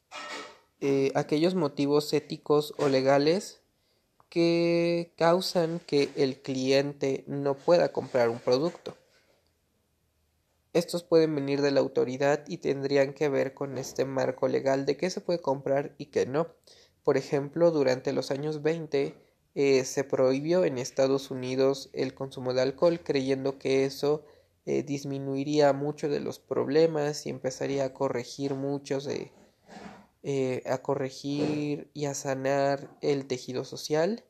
eh, 0.79 1.11
aquellos 1.15 1.55
motivos 1.55 2.13
éticos 2.13 2.73
o 2.77 2.87
legales 2.87 3.61
que 4.29 5.11
causan 5.17 5.79
que 5.79 6.09
el 6.15 6.41
cliente 6.41 7.23
no 7.27 7.55
pueda 7.55 7.91
comprar 7.91 8.29
un 8.29 8.39
producto. 8.39 8.95
Estos 10.77 11.03
pueden 11.03 11.33
venir 11.33 11.63
de 11.63 11.71
la 11.71 11.79
autoridad 11.79 12.43
y 12.47 12.57
tendrían 12.57 13.13
que 13.13 13.29
ver 13.29 13.55
con 13.55 13.79
este 13.79 14.05
marco 14.05 14.47
legal 14.47 14.85
de 14.85 14.95
qué 14.95 15.09
se 15.09 15.21
puede 15.21 15.41
comprar 15.41 15.95
y 15.97 16.05
qué 16.07 16.27
no. 16.27 16.53
Por 17.03 17.17
ejemplo, 17.17 17.71
durante 17.71 18.13
los 18.13 18.29
años 18.29 18.61
20 18.61 19.15
eh, 19.55 19.85
se 19.85 20.03
prohibió 20.03 20.65
en 20.65 20.77
Estados 20.77 21.31
Unidos 21.31 21.89
el 21.93 22.13
consumo 22.13 22.53
de 22.53 22.61
alcohol 22.61 22.99
creyendo 23.03 23.57
que 23.57 23.85
eso 23.85 24.23
eh, 24.67 24.83
disminuiría 24.83 25.73
mucho 25.73 26.09
de 26.09 26.19
los 26.19 26.37
problemas 26.37 27.25
y 27.25 27.31
empezaría 27.31 27.85
a 27.85 27.93
corregir 27.95 28.53
muchos 28.53 29.05
de 29.05 29.31
eh, 30.21 30.61
a 30.67 30.77
corregir 30.83 31.89
y 31.95 32.05
a 32.05 32.13
sanar 32.13 32.95
el 33.01 33.25
tejido 33.25 33.65
social 33.65 34.25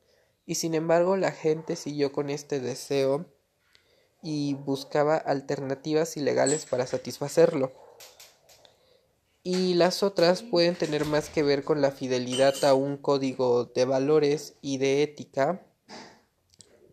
y 0.46 0.54
sin 0.54 0.74
embargo 0.74 1.18
la 1.18 1.32
gente 1.32 1.76
siguió 1.76 2.10
con 2.10 2.30
este 2.30 2.58
deseo 2.58 3.26
y 4.22 4.54
buscaba 4.54 5.16
alternativas 5.16 6.16
ilegales 6.16 6.66
para 6.66 6.86
satisfacerlo. 6.86 7.72
Y 9.42 9.74
las 9.74 10.02
otras 10.02 10.42
pueden 10.42 10.74
tener 10.74 11.04
más 11.04 11.30
que 11.30 11.42
ver 11.42 11.64
con 11.64 11.80
la 11.80 11.90
fidelidad 11.90 12.64
a 12.64 12.74
un 12.74 12.96
código 12.96 13.64
de 13.64 13.84
valores 13.84 14.56
y 14.60 14.78
de 14.78 15.02
ética. 15.02 15.62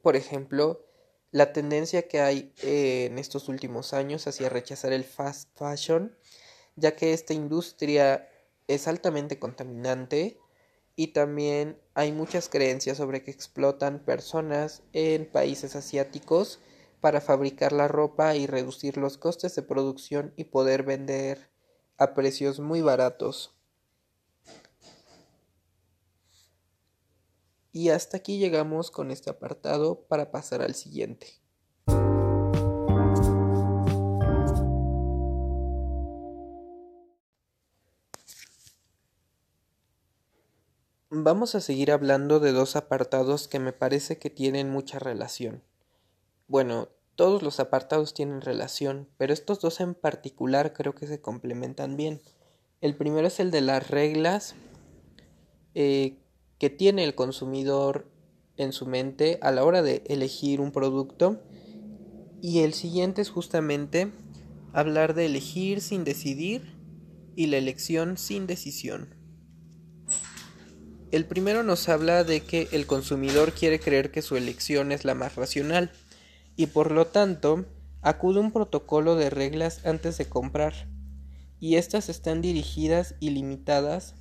Por 0.02 0.16
ejemplo, 0.16 0.86
la 1.32 1.52
tendencia 1.52 2.08
que 2.08 2.22
hay 2.22 2.54
eh, 2.62 3.08
en 3.12 3.18
estos 3.18 3.50
últimos 3.50 3.94
años 3.94 4.26
hacia 4.28 4.48
rechazar 4.48 4.94
el 4.94 5.04
fast 5.04 5.50
fashion, 5.58 6.16
ya 6.78 6.96
que 6.96 7.12
esta 7.12 7.34
industria 7.34 8.30
es 8.68 8.88
altamente 8.88 9.38
contaminante 9.38 10.40
y 10.96 11.08
también 11.08 11.78
hay 11.94 12.12
muchas 12.14 12.48
creencias 12.48 12.98
sobre 12.98 13.24
que 13.24 13.32
explotan 13.32 14.00
personas 14.00 14.82
en 14.94 15.30
países 15.30 15.76
asiáticos 15.76 16.60
para 17.02 17.22
fabricar 17.22 17.72
la 17.72 17.88
ropa 17.88 18.36
y 18.36 18.48
reducir 18.48 18.98
los 18.98 19.18
costes 19.18 19.56
de 19.56 19.62
producción 19.62 20.34
y 20.36 20.46
poder 20.46 20.84
vender 20.84 21.50
a 21.98 22.14
precios 22.14 22.60
muy 22.60 22.82
baratos. 22.82 23.56
Y 27.72 27.90
hasta 27.90 28.18
aquí 28.18 28.38
llegamos 28.38 28.90
con 28.90 29.12
este 29.12 29.30
apartado 29.30 30.06
para 30.08 30.32
pasar 30.32 30.62
al 30.62 30.76
siguiente. 30.76 31.28
Vamos 41.18 41.56
a 41.56 41.62
seguir 41.62 41.92
hablando 41.92 42.40
de 42.40 42.52
dos 42.52 42.76
apartados 42.76 43.48
que 43.48 43.60
me 43.60 43.72
parece 43.72 44.20
que 44.20 44.30
tienen 44.30 44.70
mucha 44.70 45.00
relación. 45.00 45.64
Bueno, 46.48 46.90
todos 47.16 47.42
los 47.42 47.60
apartados 47.60 48.14
tienen 48.14 48.42
relación, 48.42 49.08
pero 49.18 49.34
estos 49.34 49.60
dos 49.60 49.80
en 49.80 49.96
particular 49.96 50.74
creo 50.74 50.94
que 50.94 51.08
se 51.08 51.22
complementan 51.22 51.98
bien. 51.98 52.22
El 52.82 52.96
primero 52.96 53.28
es 53.28 53.40
el 53.40 53.52
de 53.52 53.62
las 53.62 53.90
reglas 53.90 54.56
eh, 55.74 56.18
que 56.60 56.70
tiene 56.70 57.04
el 57.04 57.16
consumidor 57.16 58.12
en 58.58 58.74
su 58.74 58.86
mente 58.86 59.40
a 59.42 59.52
la 59.52 59.64
hora 59.64 59.82
de 59.82 60.04
elegir 60.08 60.62
un 60.62 60.72
producto. 60.72 61.42
Y 62.42 62.60
el 62.60 62.74
siguiente 62.74 63.22
es 63.22 63.30
justamente 63.30 64.12
hablar 64.72 65.16
de 65.16 65.26
elegir 65.26 65.82
sin 65.82 66.04
decidir 66.04 66.76
y 67.36 67.48
la 67.48 67.58
elección 67.58 68.18
sin 68.18 68.46
decisión. 68.46 69.16
El 71.12 71.26
primero 71.26 71.64
nos 71.64 71.88
habla 71.88 72.24
de 72.24 72.42
que 72.42 72.68
el 72.72 72.86
consumidor 72.86 73.54
quiere 73.54 73.80
creer 73.80 74.12
que 74.12 74.22
su 74.22 74.36
elección 74.36 74.92
es 74.92 75.06
la 75.06 75.16
más 75.16 75.36
racional 75.36 75.92
y 76.56 76.68
por 76.68 76.92
lo 76.92 77.08
tanto 77.08 77.66
acude 78.02 78.40
un 78.40 78.52
protocolo 78.52 79.16
de 79.16 79.30
reglas 79.30 79.86
antes 79.86 80.18
de 80.18 80.28
comprar, 80.28 80.74
y 81.60 81.76
estas 81.76 82.10
están 82.10 82.42
dirigidas 82.42 83.16
y 83.20 83.32
limitadas, 83.32 84.16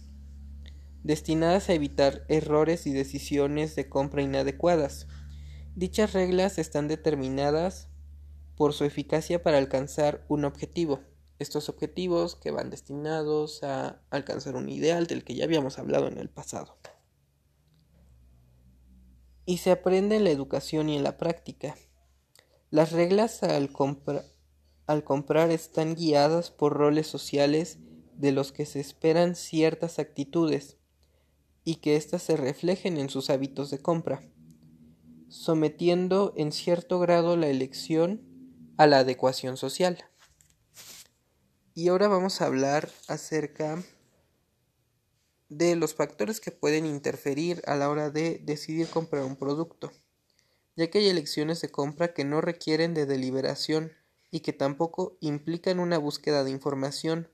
destinadas 1.03 1.69
a 1.69 1.75
evitar 1.75 2.25
errores 2.29 2.87
y 2.87 2.93
decisiones 2.93 3.77
de 3.77 3.89
compra 3.89 4.23
inadecuadas. 4.23 5.07
Dichas 5.75 6.13
reglas 6.13 6.59
están 6.59 6.89
determinadas 6.89 7.89
por 8.57 8.73
su 8.73 8.85
eficacia 8.85 9.43
para 9.43 9.59
alcanzar 9.59 10.25
un 10.29 10.45
objetivo. 10.45 11.01
Estos 11.39 11.69
objetivos 11.69 12.37
que 12.37 12.53
van 12.53 12.71
destinados 12.71 13.63
a 13.65 14.01
alcanzar 14.11 14.55
un 14.57 14.69
ideal 14.69 15.07
del 15.07 15.25
que 15.25 15.35
ya 15.35 15.45
habíamos 15.45 15.79
hablado 15.79 16.07
en 16.09 16.19
el 16.19 16.31
pasado. 16.31 16.79
Y 19.45 19.59
se 19.59 19.73
aprende 19.73 20.17
en 20.17 20.25
la 20.25 20.31
educación 20.31 20.89
y 20.89 20.97
en 20.97 21.03
la 21.03 21.19
práctica. 21.19 21.75
Las 22.75 22.91
reglas 22.91 23.45
al, 23.45 23.71
comprar 23.71 25.51
están 25.53 25.95
guiadas 25.95 26.51
por 26.51 26.73
roles 26.73 27.07
sociales 27.07 27.79
de 28.17 28.33
los 28.33 28.51
que 28.51 28.67
se 28.67 28.81
esperan 28.81 29.37
ciertas 29.37 30.01
actitudes 30.01 30.77
y 31.63 31.77
que 31.77 31.95
éstas 31.95 32.25
se 32.25 32.37
reflejen 32.37 32.99
en 32.99 33.11
sus 33.11 33.31
hábitos 33.31 33.71
de 33.71 33.79
compra, 33.79 34.25
sometiendo 35.29 36.35
en 36.37 36.51
cierto 36.51 36.99
grado 36.99 37.37
la 37.37 37.47
elección 37.47 38.23
a 38.77 38.89
la 38.89 38.99
adecuación 38.99 39.57
social. 39.57 40.07
Y 41.75 41.87
ahora 41.87 42.09
vamos 42.09 42.41
a 42.41 42.47
hablar 42.47 42.91
acerca 43.07 43.81
de 45.49 45.77
los 45.77 45.95
factores 45.95 46.41
que 46.41 46.51
pueden 46.51 46.87
interferir 46.87 47.63
a 47.67 47.77
la 47.77 47.89
hora 47.89 48.11
de 48.11 48.41
decidir 48.43 48.89
comprar 48.89 49.23
un 49.23 49.37
producto, 49.37 49.93
ya 50.77 50.89
que 50.89 50.99
hay 50.99 51.09
elecciones 51.09 51.61
de 51.61 51.71
compra 51.71 52.15
que 52.15 52.25
no 52.25 52.41
requieren 52.41 52.95
de 52.95 53.07
deliberación 53.07 53.93
y 54.31 54.41
que 54.41 54.53
tampoco 54.53 55.17
implican 55.21 55.79
una 55.79 55.99
búsqueda 55.99 56.45
de 56.45 56.51
información. 56.51 57.29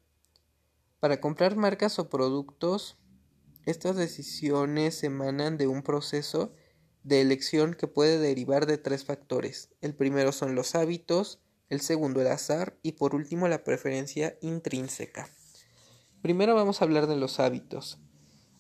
Para 0.98 1.20
comprar 1.20 1.56
marcas 1.56 1.98
o 1.98 2.10
productos, 2.10 2.98
estas 3.64 3.96
decisiones 3.96 5.02
emanan 5.02 5.56
de 5.56 5.66
un 5.66 5.82
proceso 5.82 6.52
de 7.02 7.20
elección 7.20 7.74
que 7.74 7.86
puede 7.86 8.18
derivar 8.18 8.66
de 8.66 8.78
tres 8.78 9.04
factores. 9.04 9.70
El 9.80 9.94
primero 9.94 10.32
son 10.32 10.54
los 10.54 10.74
hábitos, 10.74 11.40
el 11.70 11.80
segundo 11.80 12.20
el 12.20 12.26
azar 12.26 12.78
y 12.82 12.92
por 12.92 13.14
último 13.14 13.48
la 13.48 13.64
preferencia 13.64 14.36
intrínseca. 14.42 15.30
Primero 16.20 16.54
vamos 16.54 16.82
a 16.82 16.84
hablar 16.84 17.06
de 17.06 17.16
los 17.16 17.40
hábitos. 17.40 17.98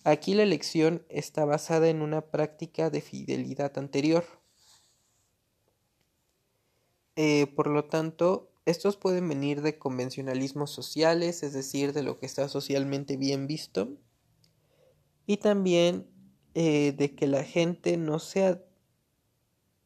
Aquí 0.04 0.32
la 0.32 0.44
elección 0.44 1.04
está 1.10 1.44
basada 1.44 1.88
en 1.88 2.00
una 2.00 2.22
práctica 2.30 2.88
de 2.88 3.02
fidelidad 3.02 3.76
anterior. 3.76 4.24
Eh, 7.16 7.46
por 7.54 7.66
lo 7.68 7.84
tanto, 7.86 8.50
estos 8.66 8.96
pueden 8.96 9.28
venir 9.28 9.62
de 9.62 9.78
convencionalismos 9.78 10.70
sociales, 10.70 11.42
es 11.42 11.52
decir, 11.52 11.92
de 11.92 12.02
lo 12.02 12.18
que 12.18 12.26
está 12.26 12.48
socialmente 12.48 13.16
bien 13.16 13.46
visto, 13.46 13.96
y 15.26 15.38
también 15.38 16.06
eh, 16.54 16.92
de 16.96 17.14
que 17.14 17.26
la 17.26 17.44
gente 17.44 17.96
no 17.96 18.18
sea 18.18 18.62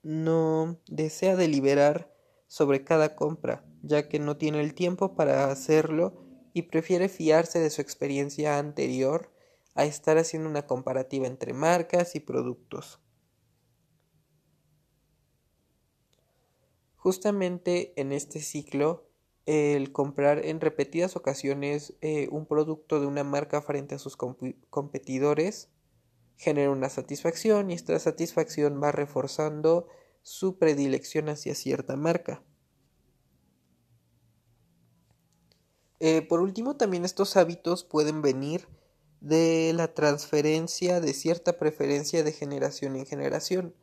no 0.03 0.79
desea 0.87 1.35
deliberar 1.35 2.15
sobre 2.47 2.85
cada 2.85 3.17
compra, 3.17 3.65
ya 3.83 4.09
que 4.09 4.19
no 4.19 4.37
tiene 4.37 4.61
el 4.61 4.75
tiempo 4.75 5.15
para 5.17 5.51
hacerlo 5.51 6.25
y 6.53 6.63
prefiere 6.63 7.09
fiarse 7.09 7.59
de 7.59 7.71
su 7.71 7.81
experiencia 7.81 8.59
anterior 8.59 9.33
a 9.75 9.85
estar 9.85 10.19
haciendo 10.19 10.49
una 10.49 10.67
comparativa 10.67 11.27
entre 11.27 11.53
marcas 11.53 12.15
y 12.15 12.21
productos. 12.21 13.01
Justamente 17.05 17.93
en 18.01 18.13
este 18.13 18.41
ciclo, 18.41 19.07
el 19.45 19.93
comprar 19.93 20.43
en 20.43 20.59
repetidas 20.59 21.17
ocasiones 21.17 21.93
eh, 22.01 22.29
un 22.31 22.47
producto 22.47 22.99
de 22.99 23.07
una 23.07 23.23
marca 23.23 23.61
frente 23.61 23.95
a 23.95 23.99
sus 23.99 24.17
competidores 24.17 25.69
genera 26.39 26.71
una 26.71 26.89
satisfacción 26.89 27.71
y 27.71 27.75
esta 27.75 27.99
satisfacción 27.99 28.83
va 28.83 28.91
reforzando 28.91 29.87
su 30.23 30.57
predilección 30.57 31.29
hacia 31.29 31.55
cierta 31.55 31.95
marca. 31.95 32.43
Eh, 36.01 36.23
por 36.23 36.41
último, 36.41 36.79
también 36.79 37.05
estos 37.05 37.37
hábitos 37.37 37.85
pueden 37.85 38.23
venir 38.23 38.67
de 39.21 39.75
la 39.75 39.93
transferencia 39.93 41.03
de 41.03 41.13
cierta 41.13 41.59
preferencia 41.59 42.23
de 42.23 42.33
generación 42.33 42.97
en 42.97 43.05
generación. 43.05 43.75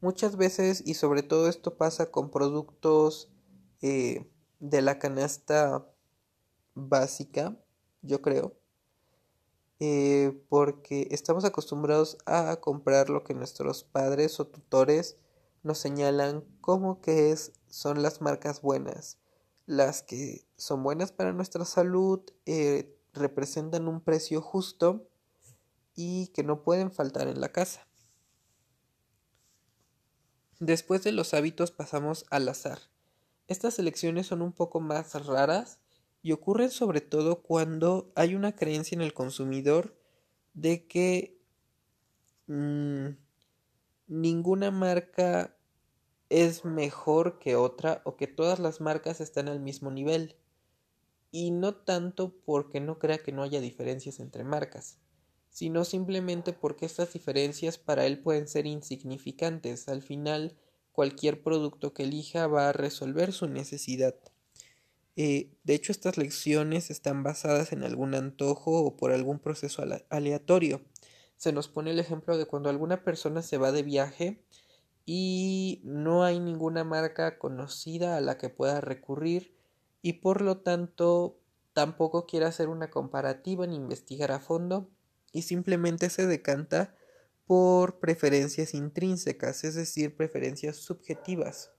Muchas 0.00 0.36
veces, 0.36 0.82
y 0.84 0.94
sobre 0.94 1.22
todo 1.22 1.48
esto 1.48 1.76
pasa 1.76 2.10
con 2.10 2.30
productos 2.30 3.30
eh, 3.80 4.30
de 4.60 4.82
la 4.82 4.98
canasta 4.98 5.86
básica, 6.74 7.56
yo 8.02 8.20
creo, 8.20 8.54
eh, 9.80 10.38
porque 10.48 11.08
estamos 11.10 11.44
acostumbrados 11.44 12.18
a 12.26 12.56
comprar 12.56 13.08
lo 13.08 13.24
que 13.24 13.34
nuestros 13.34 13.84
padres 13.84 14.38
o 14.38 14.46
tutores 14.46 15.16
nos 15.62 15.78
señalan 15.78 16.44
como 16.60 17.00
que 17.00 17.30
es, 17.30 17.52
son 17.68 18.02
las 18.02 18.20
marcas 18.20 18.60
buenas, 18.60 19.18
las 19.64 20.02
que 20.02 20.46
son 20.56 20.82
buenas 20.82 21.10
para 21.10 21.32
nuestra 21.32 21.64
salud, 21.64 22.20
eh, 22.44 22.94
representan 23.14 23.88
un 23.88 24.02
precio 24.02 24.42
justo 24.42 25.08
y 25.94 26.28
que 26.28 26.42
no 26.42 26.62
pueden 26.62 26.92
faltar 26.92 27.28
en 27.28 27.40
la 27.40 27.50
casa. 27.50 27.86
Después 30.60 31.04
de 31.04 31.12
los 31.12 31.34
hábitos 31.34 31.70
pasamos 31.70 32.24
al 32.30 32.48
azar. 32.48 32.78
Estas 33.46 33.78
elecciones 33.78 34.26
son 34.26 34.40
un 34.40 34.52
poco 34.52 34.80
más 34.80 35.26
raras 35.26 35.80
y 36.22 36.32
ocurren 36.32 36.70
sobre 36.70 37.02
todo 37.02 37.42
cuando 37.42 38.10
hay 38.16 38.34
una 38.34 38.56
creencia 38.56 38.96
en 38.96 39.02
el 39.02 39.12
consumidor 39.12 39.94
de 40.54 40.86
que 40.86 41.38
mm, 42.46 43.08
ninguna 44.06 44.70
marca 44.70 45.54
es 46.30 46.64
mejor 46.64 47.38
que 47.38 47.54
otra 47.54 48.00
o 48.04 48.16
que 48.16 48.26
todas 48.26 48.58
las 48.58 48.80
marcas 48.80 49.20
están 49.20 49.48
al 49.48 49.60
mismo 49.60 49.90
nivel. 49.90 50.36
Y 51.30 51.50
no 51.50 51.74
tanto 51.74 52.34
porque 52.46 52.80
no 52.80 52.98
crea 52.98 53.18
que 53.18 53.30
no 53.30 53.42
haya 53.42 53.60
diferencias 53.60 54.20
entre 54.20 54.42
marcas, 54.42 54.98
sino 55.56 55.86
simplemente 55.86 56.52
porque 56.52 56.84
estas 56.84 57.14
diferencias 57.14 57.78
para 57.78 58.04
él 58.04 58.18
pueden 58.18 58.46
ser 58.46 58.66
insignificantes. 58.66 59.88
Al 59.88 60.02
final, 60.02 60.54
cualquier 60.92 61.42
producto 61.42 61.94
que 61.94 62.02
elija 62.02 62.46
va 62.46 62.68
a 62.68 62.72
resolver 62.74 63.32
su 63.32 63.48
necesidad. 63.48 64.14
Eh, 65.16 65.48
de 65.64 65.74
hecho, 65.74 65.92
estas 65.92 66.18
lecciones 66.18 66.90
están 66.90 67.22
basadas 67.22 67.72
en 67.72 67.84
algún 67.84 68.14
antojo 68.14 68.82
o 68.82 68.98
por 68.98 69.12
algún 69.12 69.38
proceso 69.38 69.82
aleatorio. 70.10 70.82
Se 71.38 71.54
nos 71.54 71.68
pone 71.68 71.92
el 71.92 72.00
ejemplo 72.00 72.36
de 72.36 72.44
cuando 72.44 72.68
alguna 72.68 73.02
persona 73.02 73.40
se 73.40 73.56
va 73.56 73.72
de 73.72 73.82
viaje 73.82 74.44
y 75.06 75.80
no 75.84 76.22
hay 76.22 76.38
ninguna 76.38 76.84
marca 76.84 77.38
conocida 77.38 78.18
a 78.18 78.20
la 78.20 78.36
que 78.36 78.50
pueda 78.50 78.82
recurrir 78.82 79.56
y 80.02 80.20
por 80.20 80.42
lo 80.42 80.58
tanto 80.58 81.38
tampoco 81.72 82.26
quiere 82.26 82.44
hacer 82.44 82.68
una 82.68 82.90
comparativa 82.90 83.66
ni 83.66 83.76
investigar 83.76 84.32
a 84.32 84.38
fondo 84.38 84.90
y 85.32 85.42
simplemente 85.42 86.10
se 86.10 86.26
decanta 86.26 86.94
por 87.46 88.00
preferencias 88.00 88.74
intrínsecas, 88.74 89.64
es 89.64 89.74
decir, 89.74 90.16
preferencias 90.16 90.76
subjetivas. 90.76 91.72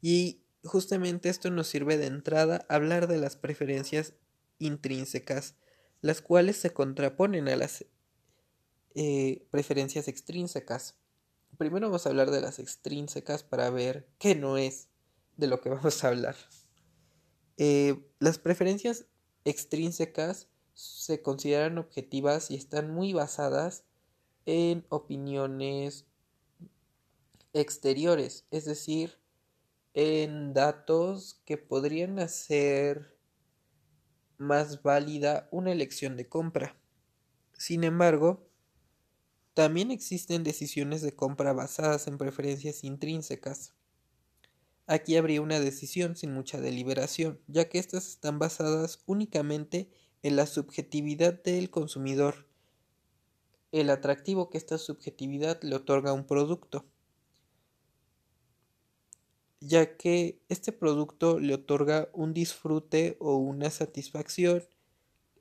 Y 0.00 0.44
justamente 0.62 1.30
esto 1.30 1.50
nos 1.50 1.68
sirve 1.68 1.96
de 1.96 2.06
entrada 2.06 2.66
a 2.68 2.74
hablar 2.74 3.06
de 3.06 3.18
las 3.18 3.36
preferencias 3.36 4.14
intrínsecas, 4.58 5.56
las 6.02 6.20
cuales 6.20 6.56
se 6.56 6.74
contraponen 6.74 7.48
a 7.48 7.56
las 7.56 7.86
eh, 8.94 9.46
preferencias 9.50 10.08
extrínsecas. 10.08 10.96
Primero 11.56 11.86
vamos 11.86 12.04
a 12.04 12.10
hablar 12.10 12.30
de 12.30 12.42
las 12.42 12.58
extrínsecas 12.58 13.42
para 13.42 13.70
ver 13.70 14.06
qué 14.18 14.34
no 14.34 14.58
es 14.58 14.88
de 15.36 15.46
lo 15.46 15.60
que 15.60 15.68
vamos 15.70 16.04
a 16.04 16.08
hablar. 16.08 16.36
Eh, 17.56 18.06
las 18.18 18.38
preferencias 18.38 19.06
extrínsecas 19.44 20.48
se 20.74 21.22
consideran 21.22 21.78
objetivas 21.78 22.50
y 22.50 22.56
están 22.56 22.92
muy 22.92 23.12
basadas 23.12 23.84
en 24.46 24.84
opiniones 24.88 26.06
exteriores, 27.52 28.46
es 28.50 28.64
decir, 28.64 29.18
en 29.94 30.52
datos 30.52 31.40
que 31.44 31.56
podrían 31.56 32.18
hacer 32.18 33.16
más 34.38 34.82
válida 34.82 35.48
una 35.52 35.70
elección 35.70 36.16
de 36.16 36.28
compra. 36.28 36.76
Sin 37.56 37.84
embargo, 37.84 38.48
también 39.54 39.92
existen 39.92 40.42
decisiones 40.42 41.00
de 41.00 41.14
compra 41.14 41.52
basadas 41.52 42.08
en 42.08 42.18
preferencias 42.18 42.82
intrínsecas. 42.82 43.72
Aquí 44.86 45.16
habría 45.16 45.40
una 45.40 45.60
decisión 45.60 46.16
sin 46.16 46.34
mucha 46.34 46.60
deliberación, 46.60 47.40
ya 47.46 47.68
que 47.68 47.78
éstas 47.78 48.08
están 48.08 48.40
basadas 48.40 49.02
únicamente 49.06 49.78
en 49.78 50.03
la 50.30 50.46
subjetividad 50.46 51.42
del 51.42 51.70
consumidor, 51.70 52.46
el 53.72 53.90
atractivo 53.90 54.50
que 54.50 54.58
esta 54.58 54.78
subjetividad 54.78 55.60
le 55.62 55.76
otorga 55.76 56.10
a 56.10 56.14
un 56.14 56.26
producto. 56.26 56.84
ya 59.66 59.96
que 59.96 60.42
este 60.48 60.72
producto 60.72 61.40
le 61.40 61.54
otorga 61.54 62.10
un 62.12 62.34
disfrute 62.34 63.16
o 63.18 63.36
una 63.36 63.70
satisfacción 63.70 64.62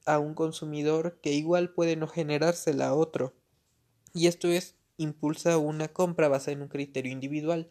a 0.05 0.19
un 0.19 0.33
consumidor 0.33 1.19
que 1.21 1.33
igual 1.33 1.73
puede 1.73 1.95
no 1.95 2.07
generársela 2.07 2.87
a 2.87 2.95
otro. 2.95 3.33
Y 4.13 4.27
esto 4.27 4.47
es 4.47 4.75
impulsa 4.97 5.57
una 5.57 5.89
compra 5.89 6.29
basada 6.29 6.53
en 6.53 6.61
un 6.61 6.67
criterio 6.69 7.11
individual. 7.11 7.69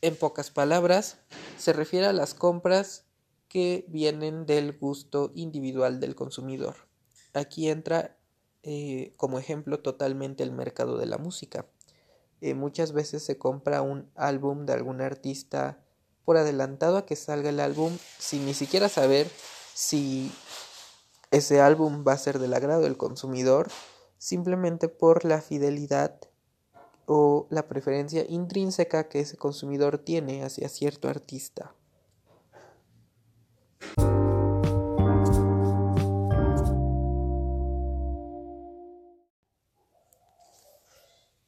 En 0.00 0.16
pocas 0.16 0.50
palabras, 0.50 1.18
se 1.58 1.72
refiere 1.72 2.06
a 2.06 2.12
las 2.12 2.34
compras 2.34 3.04
que 3.50 3.84
vienen 3.88 4.46
del 4.46 4.78
gusto 4.78 5.32
individual 5.34 5.98
del 6.00 6.14
consumidor. 6.14 6.76
Aquí 7.34 7.68
entra 7.68 8.16
eh, 8.62 9.12
como 9.16 9.38
ejemplo 9.38 9.80
totalmente 9.80 10.44
el 10.44 10.52
mercado 10.52 10.96
de 10.96 11.06
la 11.06 11.18
música. 11.18 11.66
Eh, 12.40 12.54
muchas 12.54 12.92
veces 12.92 13.24
se 13.24 13.36
compra 13.36 13.82
un 13.82 14.08
álbum 14.14 14.66
de 14.66 14.72
algún 14.72 15.00
artista 15.00 15.82
por 16.24 16.36
adelantado 16.36 16.96
a 16.96 17.04
que 17.04 17.16
salga 17.16 17.50
el 17.50 17.58
álbum 17.58 17.92
sin 18.18 18.46
ni 18.46 18.54
siquiera 18.54 18.88
saber 18.88 19.28
si 19.74 20.30
ese 21.32 21.60
álbum 21.60 22.04
va 22.06 22.12
a 22.12 22.18
ser 22.18 22.38
del 22.38 22.54
agrado 22.54 22.82
del 22.82 22.96
consumidor 22.96 23.68
simplemente 24.16 24.88
por 24.88 25.24
la 25.24 25.40
fidelidad 25.40 26.20
o 27.06 27.48
la 27.50 27.66
preferencia 27.66 28.24
intrínseca 28.28 29.08
que 29.08 29.18
ese 29.18 29.36
consumidor 29.36 29.98
tiene 29.98 30.44
hacia 30.44 30.68
cierto 30.68 31.08
artista. 31.08 31.74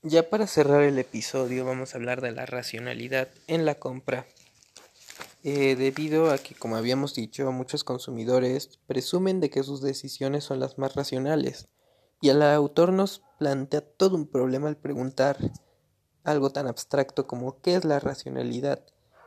Ya 0.05 0.29
para 0.29 0.49
cerrar 0.49 0.83
el 0.83 0.99
episodio 0.99 1.65
vamos 1.65 1.95
a 1.95 1.97
hablar 1.99 2.21
de 2.21 2.33
la 2.33 2.45
racionalidad 2.45 3.29
en 3.47 3.65
la 3.65 3.77
compra. 3.77 4.27
Eh, 5.45 5.77
debido 5.77 6.33
a 6.33 6.39
que, 6.39 6.57
como 6.57 6.77
habíamos 6.77 7.15
dicho, 7.15 7.51
muchos 7.53 7.85
consumidores 7.85 8.79
presumen 8.89 9.39
de 9.39 9.51
que 9.51 9.63
sus 9.63 9.81
decisiones 9.81 10.43
son 10.43 10.59
las 10.59 10.77
más 10.77 10.97
racionales 10.97 11.69
y 12.21 12.31
el 12.31 12.43
autor 12.43 12.93
nos 12.93 13.23
plantea 13.39 13.81
todo 13.81 14.17
un 14.17 14.27
problema 14.27 14.69
al 14.69 14.77
preguntar 14.77 15.39
algo 16.25 16.51
tan 16.51 16.67
abstracto 16.67 17.27
como 17.27 17.61
qué 17.61 17.77
es 17.77 17.85
la 17.85 18.01
racionalidad, 18.01 18.85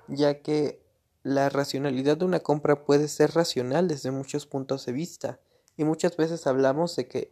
ya 0.08 0.42
que 0.42 0.85
la 1.26 1.50
racionalidad 1.50 2.18
de 2.18 2.26
una 2.26 2.40
compra 2.40 2.86
puede 2.86 3.08
ser 3.08 3.32
racional 3.32 3.88
desde 3.88 4.12
muchos 4.12 4.46
puntos 4.46 4.86
de 4.86 4.92
vista, 4.92 5.40
y 5.76 5.84
muchas 5.84 6.16
veces 6.18 6.46
hablamos 6.46 6.96
de 6.96 7.08
que, 7.08 7.32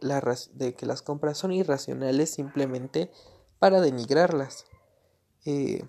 de 0.52 0.74
que 0.74 0.84
las 0.84 1.00
compras 1.00 1.38
son 1.38 1.52
irracionales 1.52 2.28
simplemente 2.28 3.12
para 3.60 3.80
denigrarlas. 3.80 4.66
Eh, 5.44 5.86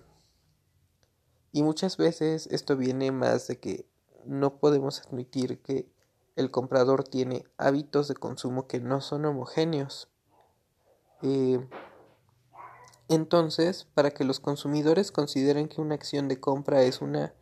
y 1.50 1.64
muchas 1.64 1.96
veces 1.96 2.46
esto 2.52 2.76
viene 2.76 3.10
más 3.10 3.48
de 3.48 3.58
que 3.58 3.88
no 4.24 4.60
podemos 4.60 5.00
admitir 5.00 5.60
que 5.60 5.90
el 6.36 6.52
comprador 6.52 7.02
tiene 7.02 7.44
hábitos 7.58 8.06
de 8.06 8.14
consumo 8.14 8.68
que 8.68 8.78
no 8.78 9.00
son 9.00 9.24
homogéneos. 9.24 10.08
Eh, 11.22 11.58
entonces, 13.08 13.88
para 13.94 14.12
que 14.12 14.22
los 14.22 14.38
consumidores 14.38 15.10
consideren 15.10 15.66
que 15.66 15.80
una 15.80 15.96
acción 15.96 16.28
de 16.28 16.38
compra 16.38 16.82
es 16.82 17.00
una 17.00 17.34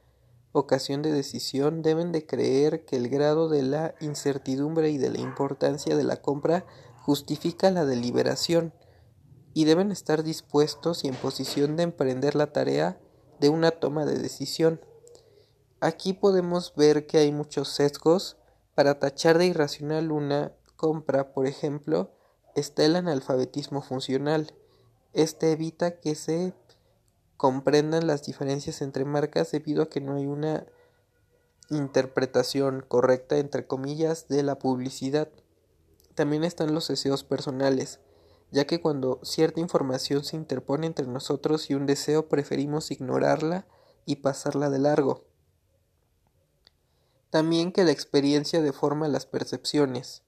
ocasión 0.55 1.03
de 1.03 1.12
decisión, 1.12 1.83
deben 1.83 2.12
de 2.12 2.27
creer 2.27 2.85
que 2.85 2.97
el 2.97 3.09
grado 3.09 3.49
de 3.49 3.62
la 3.62 3.95
incertidumbre 4.01 4.90
y 4.90 4.99
de 4.99 5.11
la 5.11 5.19
importancia 5.19 5.97
de 5.97 6.05
la 6.05 6.23
compra 6.23 6.64
justifica 7.03 7.71
la 7.71 7.85
deliberación 7.85 8.73
y 9.53 9.64
deben 9.64 9.90
estar 9.90 10.23
dispuestos 10.23 11.05
y 11.05 11.09
en 11.09 11.17
posición 11.17 11.77
de 11.77 11.83
emprender 11.83 12.37
la 12.37 12.53
tarea 12.53 13.01
de 13.40 13.49
una 13.49 13.73
toma 13.73 14.07
de 14.07 14.19
decisión. 14.19 14.81
Aquí 15.81 16.12
podemos 16.12 16.73
ver 16.77 17.07
que 17.07 17.19
hay 17.19 17.33
muchos 17.33 17.69
sesgos 17.69 18.37
para 18.75 19.01
tachar 19.01 19.38
de 19.38 19.47
irracional 19.47 20.12
una 20.12 20.53
compra, 20.77 21.33
por 21.33 21.47
ejemplo, 21.47 22.12
está 22.55 22.85
el 22.85 22.95
analfabetismo 22.95 23.83
funcional. 23.83 24.55
Este 25.12 25.53
evita 25.53 25.99
que 25.99 26.14
se 26.14 26.55
comprendan 27.37 28.07
las 28.07 28.25
diferencias 28.25 28.83
entre 28.83 29.05
marcas 29.05 29.51
debido 29.53 29.83
a 29.83 29.90
que 29.90 30.01
no 30.01 30.16
hay 30.16 30.27
una 30.27 30.66
interpretación 31.70 32.85
correcta, 32.87 33.38
entre 33.38 33.66
comillas, 33.66 34.29
de 34.29 34.42
la 34.42 34.59
publicidad. 34.59 35.29
También 36.14 36.44
están 36.44 36.75
los 36.75 36.88
deseos 36.88 37.25
personales, 37.25 38.01
ya 38.51 38.66
que 38.66 38.81
cuando 38.81 39.20
cierta 39.23 39.61
información 39.61 40.25
se 40.25 40.37
interpone 40.37 40.87
entre 40.87 41.07
nosotros 41.07 41.70
y 41.70 41.75
un 41.75 41.87
deseo 41.87 42.29
preferimos 42.29 42.90
ignorarla 42.90 43.66
y 44.07 44.16
pasarla 44.16 44.70
de 44.70 44.79
largo. 44.79 45.25
También 47.31 47.73
que 47.73 47.85
la 47.85 47.90
experiencia 47.90 48.62
deforma 48.62 49.09
las 49.09 49.27
percepciones. 49.27 50.23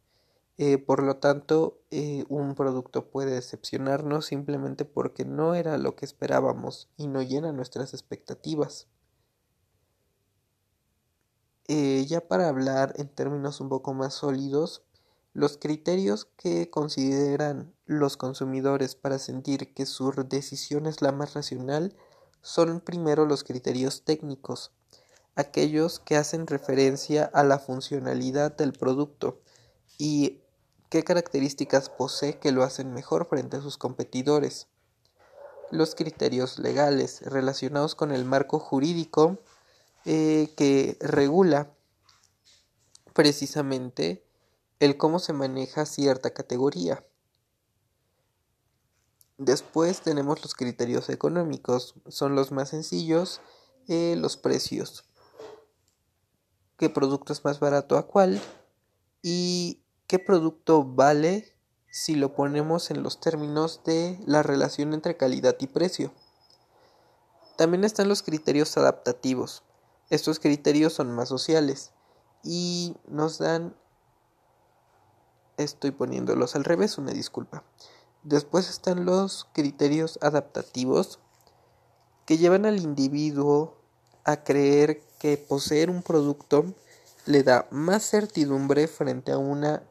Eh, 0.59 0.79
por 0.79 1.03
lo 1.03 1.16
tanto, 1.16 1.83
eh, 1.90 2.25
un 2.29 2.55
producto 2.55 3.11
puede 3.11 3.33
decepcionarnos 3.33 4.27
simplemente 4.27 4.87
porque 4.87 5.25
no 5.27 5.55
era 5.55 5.77
lo 5.77 5.97
que 5.97 6.07
esperábamos 6.07 6.88
y 6.97 7.09
no 7.09 7.21
llena 7.23 7.53
nuestras 7.53 7.92
expectativas. 7.92 8.88
Eh, 11.69 12.07
ya 12.09 12.27
para 12.27 12.49
hablar 12.49 12.95
en 12.97 13.09
términos 13.09 13.61
un 13.61 13.69
poco 13.69 13.92
más 13.92 14.14
sólidos, 14.14 14.83
los 15.35 15.59
criterios 15.59 16.25
que 16.37 16.71
consideran 16.71 17.75
los 17.85 18.16
consumidores 18.16 18.95
para 18.95 19.19
sentir 19.19 19.75
que 19.75 19.85
su 19.85 20.11
decisión 20.27 20.87
es 20.87 21.03
la 21.03 21.12
más 21.12 21.35
racional 21.35 21.95
son 22.40 22.81
primero 22.81 23.27
los 23.27 23.45
criterios 23.45 24.05
técnicos, 24.05 24.71
aquellos 25.35 25.99
que 25.99 26.16
hacen 26.16 26.47
referencia 26.47 27.25
a 27.25 27.42
la 27.42 27.59
funcionalidad 27.59 28.57
del 28.57 28.73
producto 28.73 29.40
y 29.99 30.40
qué 30.88 31.05
características 31.05 31.90
posee 31.90 32.38
que 32.38 32.53
lo 32.53 32.62
hacen 32.62 32.92
mejor 32.92 33.27
frente 33.27 33.57
a 33.57 33.61
sus 33.61 33.79
competidores. 33.79 34.68
Los 35.70 35.94
criterios 35.94 36.59
legales 36.59 37.22
relacionados 37.22 37.94
con 37.94 38.12
el 38.12 38.25
marco 38.25 38.59
jurídico 38.59 39.38
eh, 40.05 40.53
que 40.57 40.96
regula 41.01 41.75
precisamente 43.12 44.25
el 44.79 44.96
cómo 44.96 45.18
se 45.18 45.33
maneja 45.33 45.87
cierta 45.87 46.31
categoría. 46.31 47.05
Después 49.38 50.01
tenemos 50.01 50.42
los 50.42 50.55
criterios 50.55 51.09
económicos, 51.11 51.94
son 52.09 52.35
los 52.35 52.53
más 52.53 52.70
sencillos, 52.70 53.40
eh, 53.88 54.14
los 54.16 54.37
precios 54.37 55.05
qué 56.77 56.90
producto 56.90 57.33
es 57.33 57.44
más 57.44 57.61
barato 57.61 57.96
a 57.96 58.07
cuál 58.07 58.40
y 59.22 59.81
qué 60.07 60.19
producto 60.19 60.85
vale 60.85 61.53
si 61.90 62.14
lo 62.14 62.35
ponemos 62.35 62.90
en 62.90 63.03
los 63.03 63.21
términos 63.21 63.81
de 63.85 64.21
la 64.27 64.42
relación 64.42 64.95
entre 64.95 65.16
calidad 65.16 65.57
y 65.61 65.66
precio. 65.66 66.12
También 67.57 67.85
están 67.85 68.09
los 68.09 68.23
criterios 68.23 68.77
adaptativos. 68.77 69.62
Estos 70.11 70.38
criterios 70.38 70.92
son 70.92 71.12
más 71.12 71.29
sociales 71.29 71.92
y 72.45 72.97
nos 73.09 73.38
dan... 73.38 73.75
Estoy 75.57 75.90
poniéndolos 75.90 76.55
al 76.55 76.64
revés, 76.64 76.99
una 76.99 77.12
disculpa. 77.12 77.64
Después 78.23 78.69
están 78.69 79.07
los 79.07 79.49
criterios 79.55 80.19
adaptativos 80.21 81.19
que 82.27 82.37
llevan 82.37 82.66
al 82.66 82.79
individuo 82.79 83.79
a 84.25 84.45
creer 84.45 85.01
que 85.19 85.38
poseer 85.38 85.88
un 85.88 86.03
producto 86.03 86.66
le 87.25 87.42
da 87.42 87.66
más 87.71 88.03
certidumbre 88.11 88.87
frente 88.87 89.33
a 89.33 89.38
una 89.38 89.83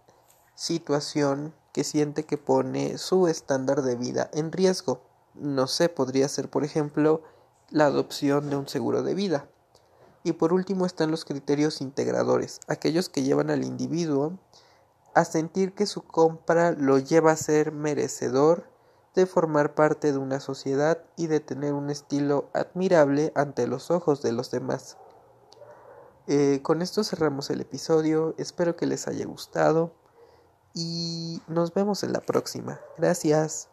situación 0.55 1.53
que 1.73 1.83
siente 1.83 2.23
que 2.23 2.37
pone 2.37 2.97
su 2.97 3.27
estándar 3.27 3.81
de 3.81 3.95
vida 3.95 4.29
en 4.33 4.51
riesgo. 4.51 5.01
No 5.33 5.67
sé, 5.67 5.89
podría 5.89 6.29
ser, 6.29 6.49
por 6.49 6.63
ejemplo, 6.63 7.21
la 7.69 7.85
adopción 7.85 8.49
de 8.49 8.55
un 8.55 8.67
seguro 8.67 9.03
de 9.03 9.13
vida. 9.13 9.49
Y 10.23 10.31
por 10.33 10.53
último 10.53 10.85
están 10.85 11.11
los 11.11 11.25
criterios 11.25 11.81
integradores, 11.81 12.61
aquellos 12.67 13.09
que 13.09 13.23
llevan 13.23 13.49
al 13.49 13.63
individuo 13.63 14.39
a 15.13 15.25
sentir 15.25 15.73
que 15.73 15.85
su 15.85 16.01
compra 16.01 16.71
lo 16.71 16.97
lleva 16.97 17.31
a 17.31 17.37
ser 17.37 17.71
merecedor 17.71 18.69
de 19.13 19.25
formar 19.25 19.75
parte 19.75 20.11
de 20.11 20.17
una 20.17 20.39
sociedad 20.39 21.01
y 21.15 21.27
de 21.27 21.39
tener 21.39 21.73
un 21.73 21.89
estilo 21.89 22.49
admirable 22.53 23.31
ante 23.35 23.67
los 23.67 23.91
ojos 23.91 24.21
de 24.21 24.33
los 24.33 24.51
demás. 24.51 24.97
Eh, 26.27 26.59
con 26.63 26.81
esto 26.81 27.03
cerramos 27.03 27.49
el 27.49 27.61
episodio, 27.61 28.33
espero 28.37 28.75
que 28.75 28.87
les 28.87 29.07
haya 29.07 29.25
gustado 29.25 29.93
y 30.75 31.41
nos 31.47 31.73
vemos 31.73 32.03
en 32.03 32.13
la 32.13 32.19
próxima. 32.19 32.79
Gracias. 32.97 33.69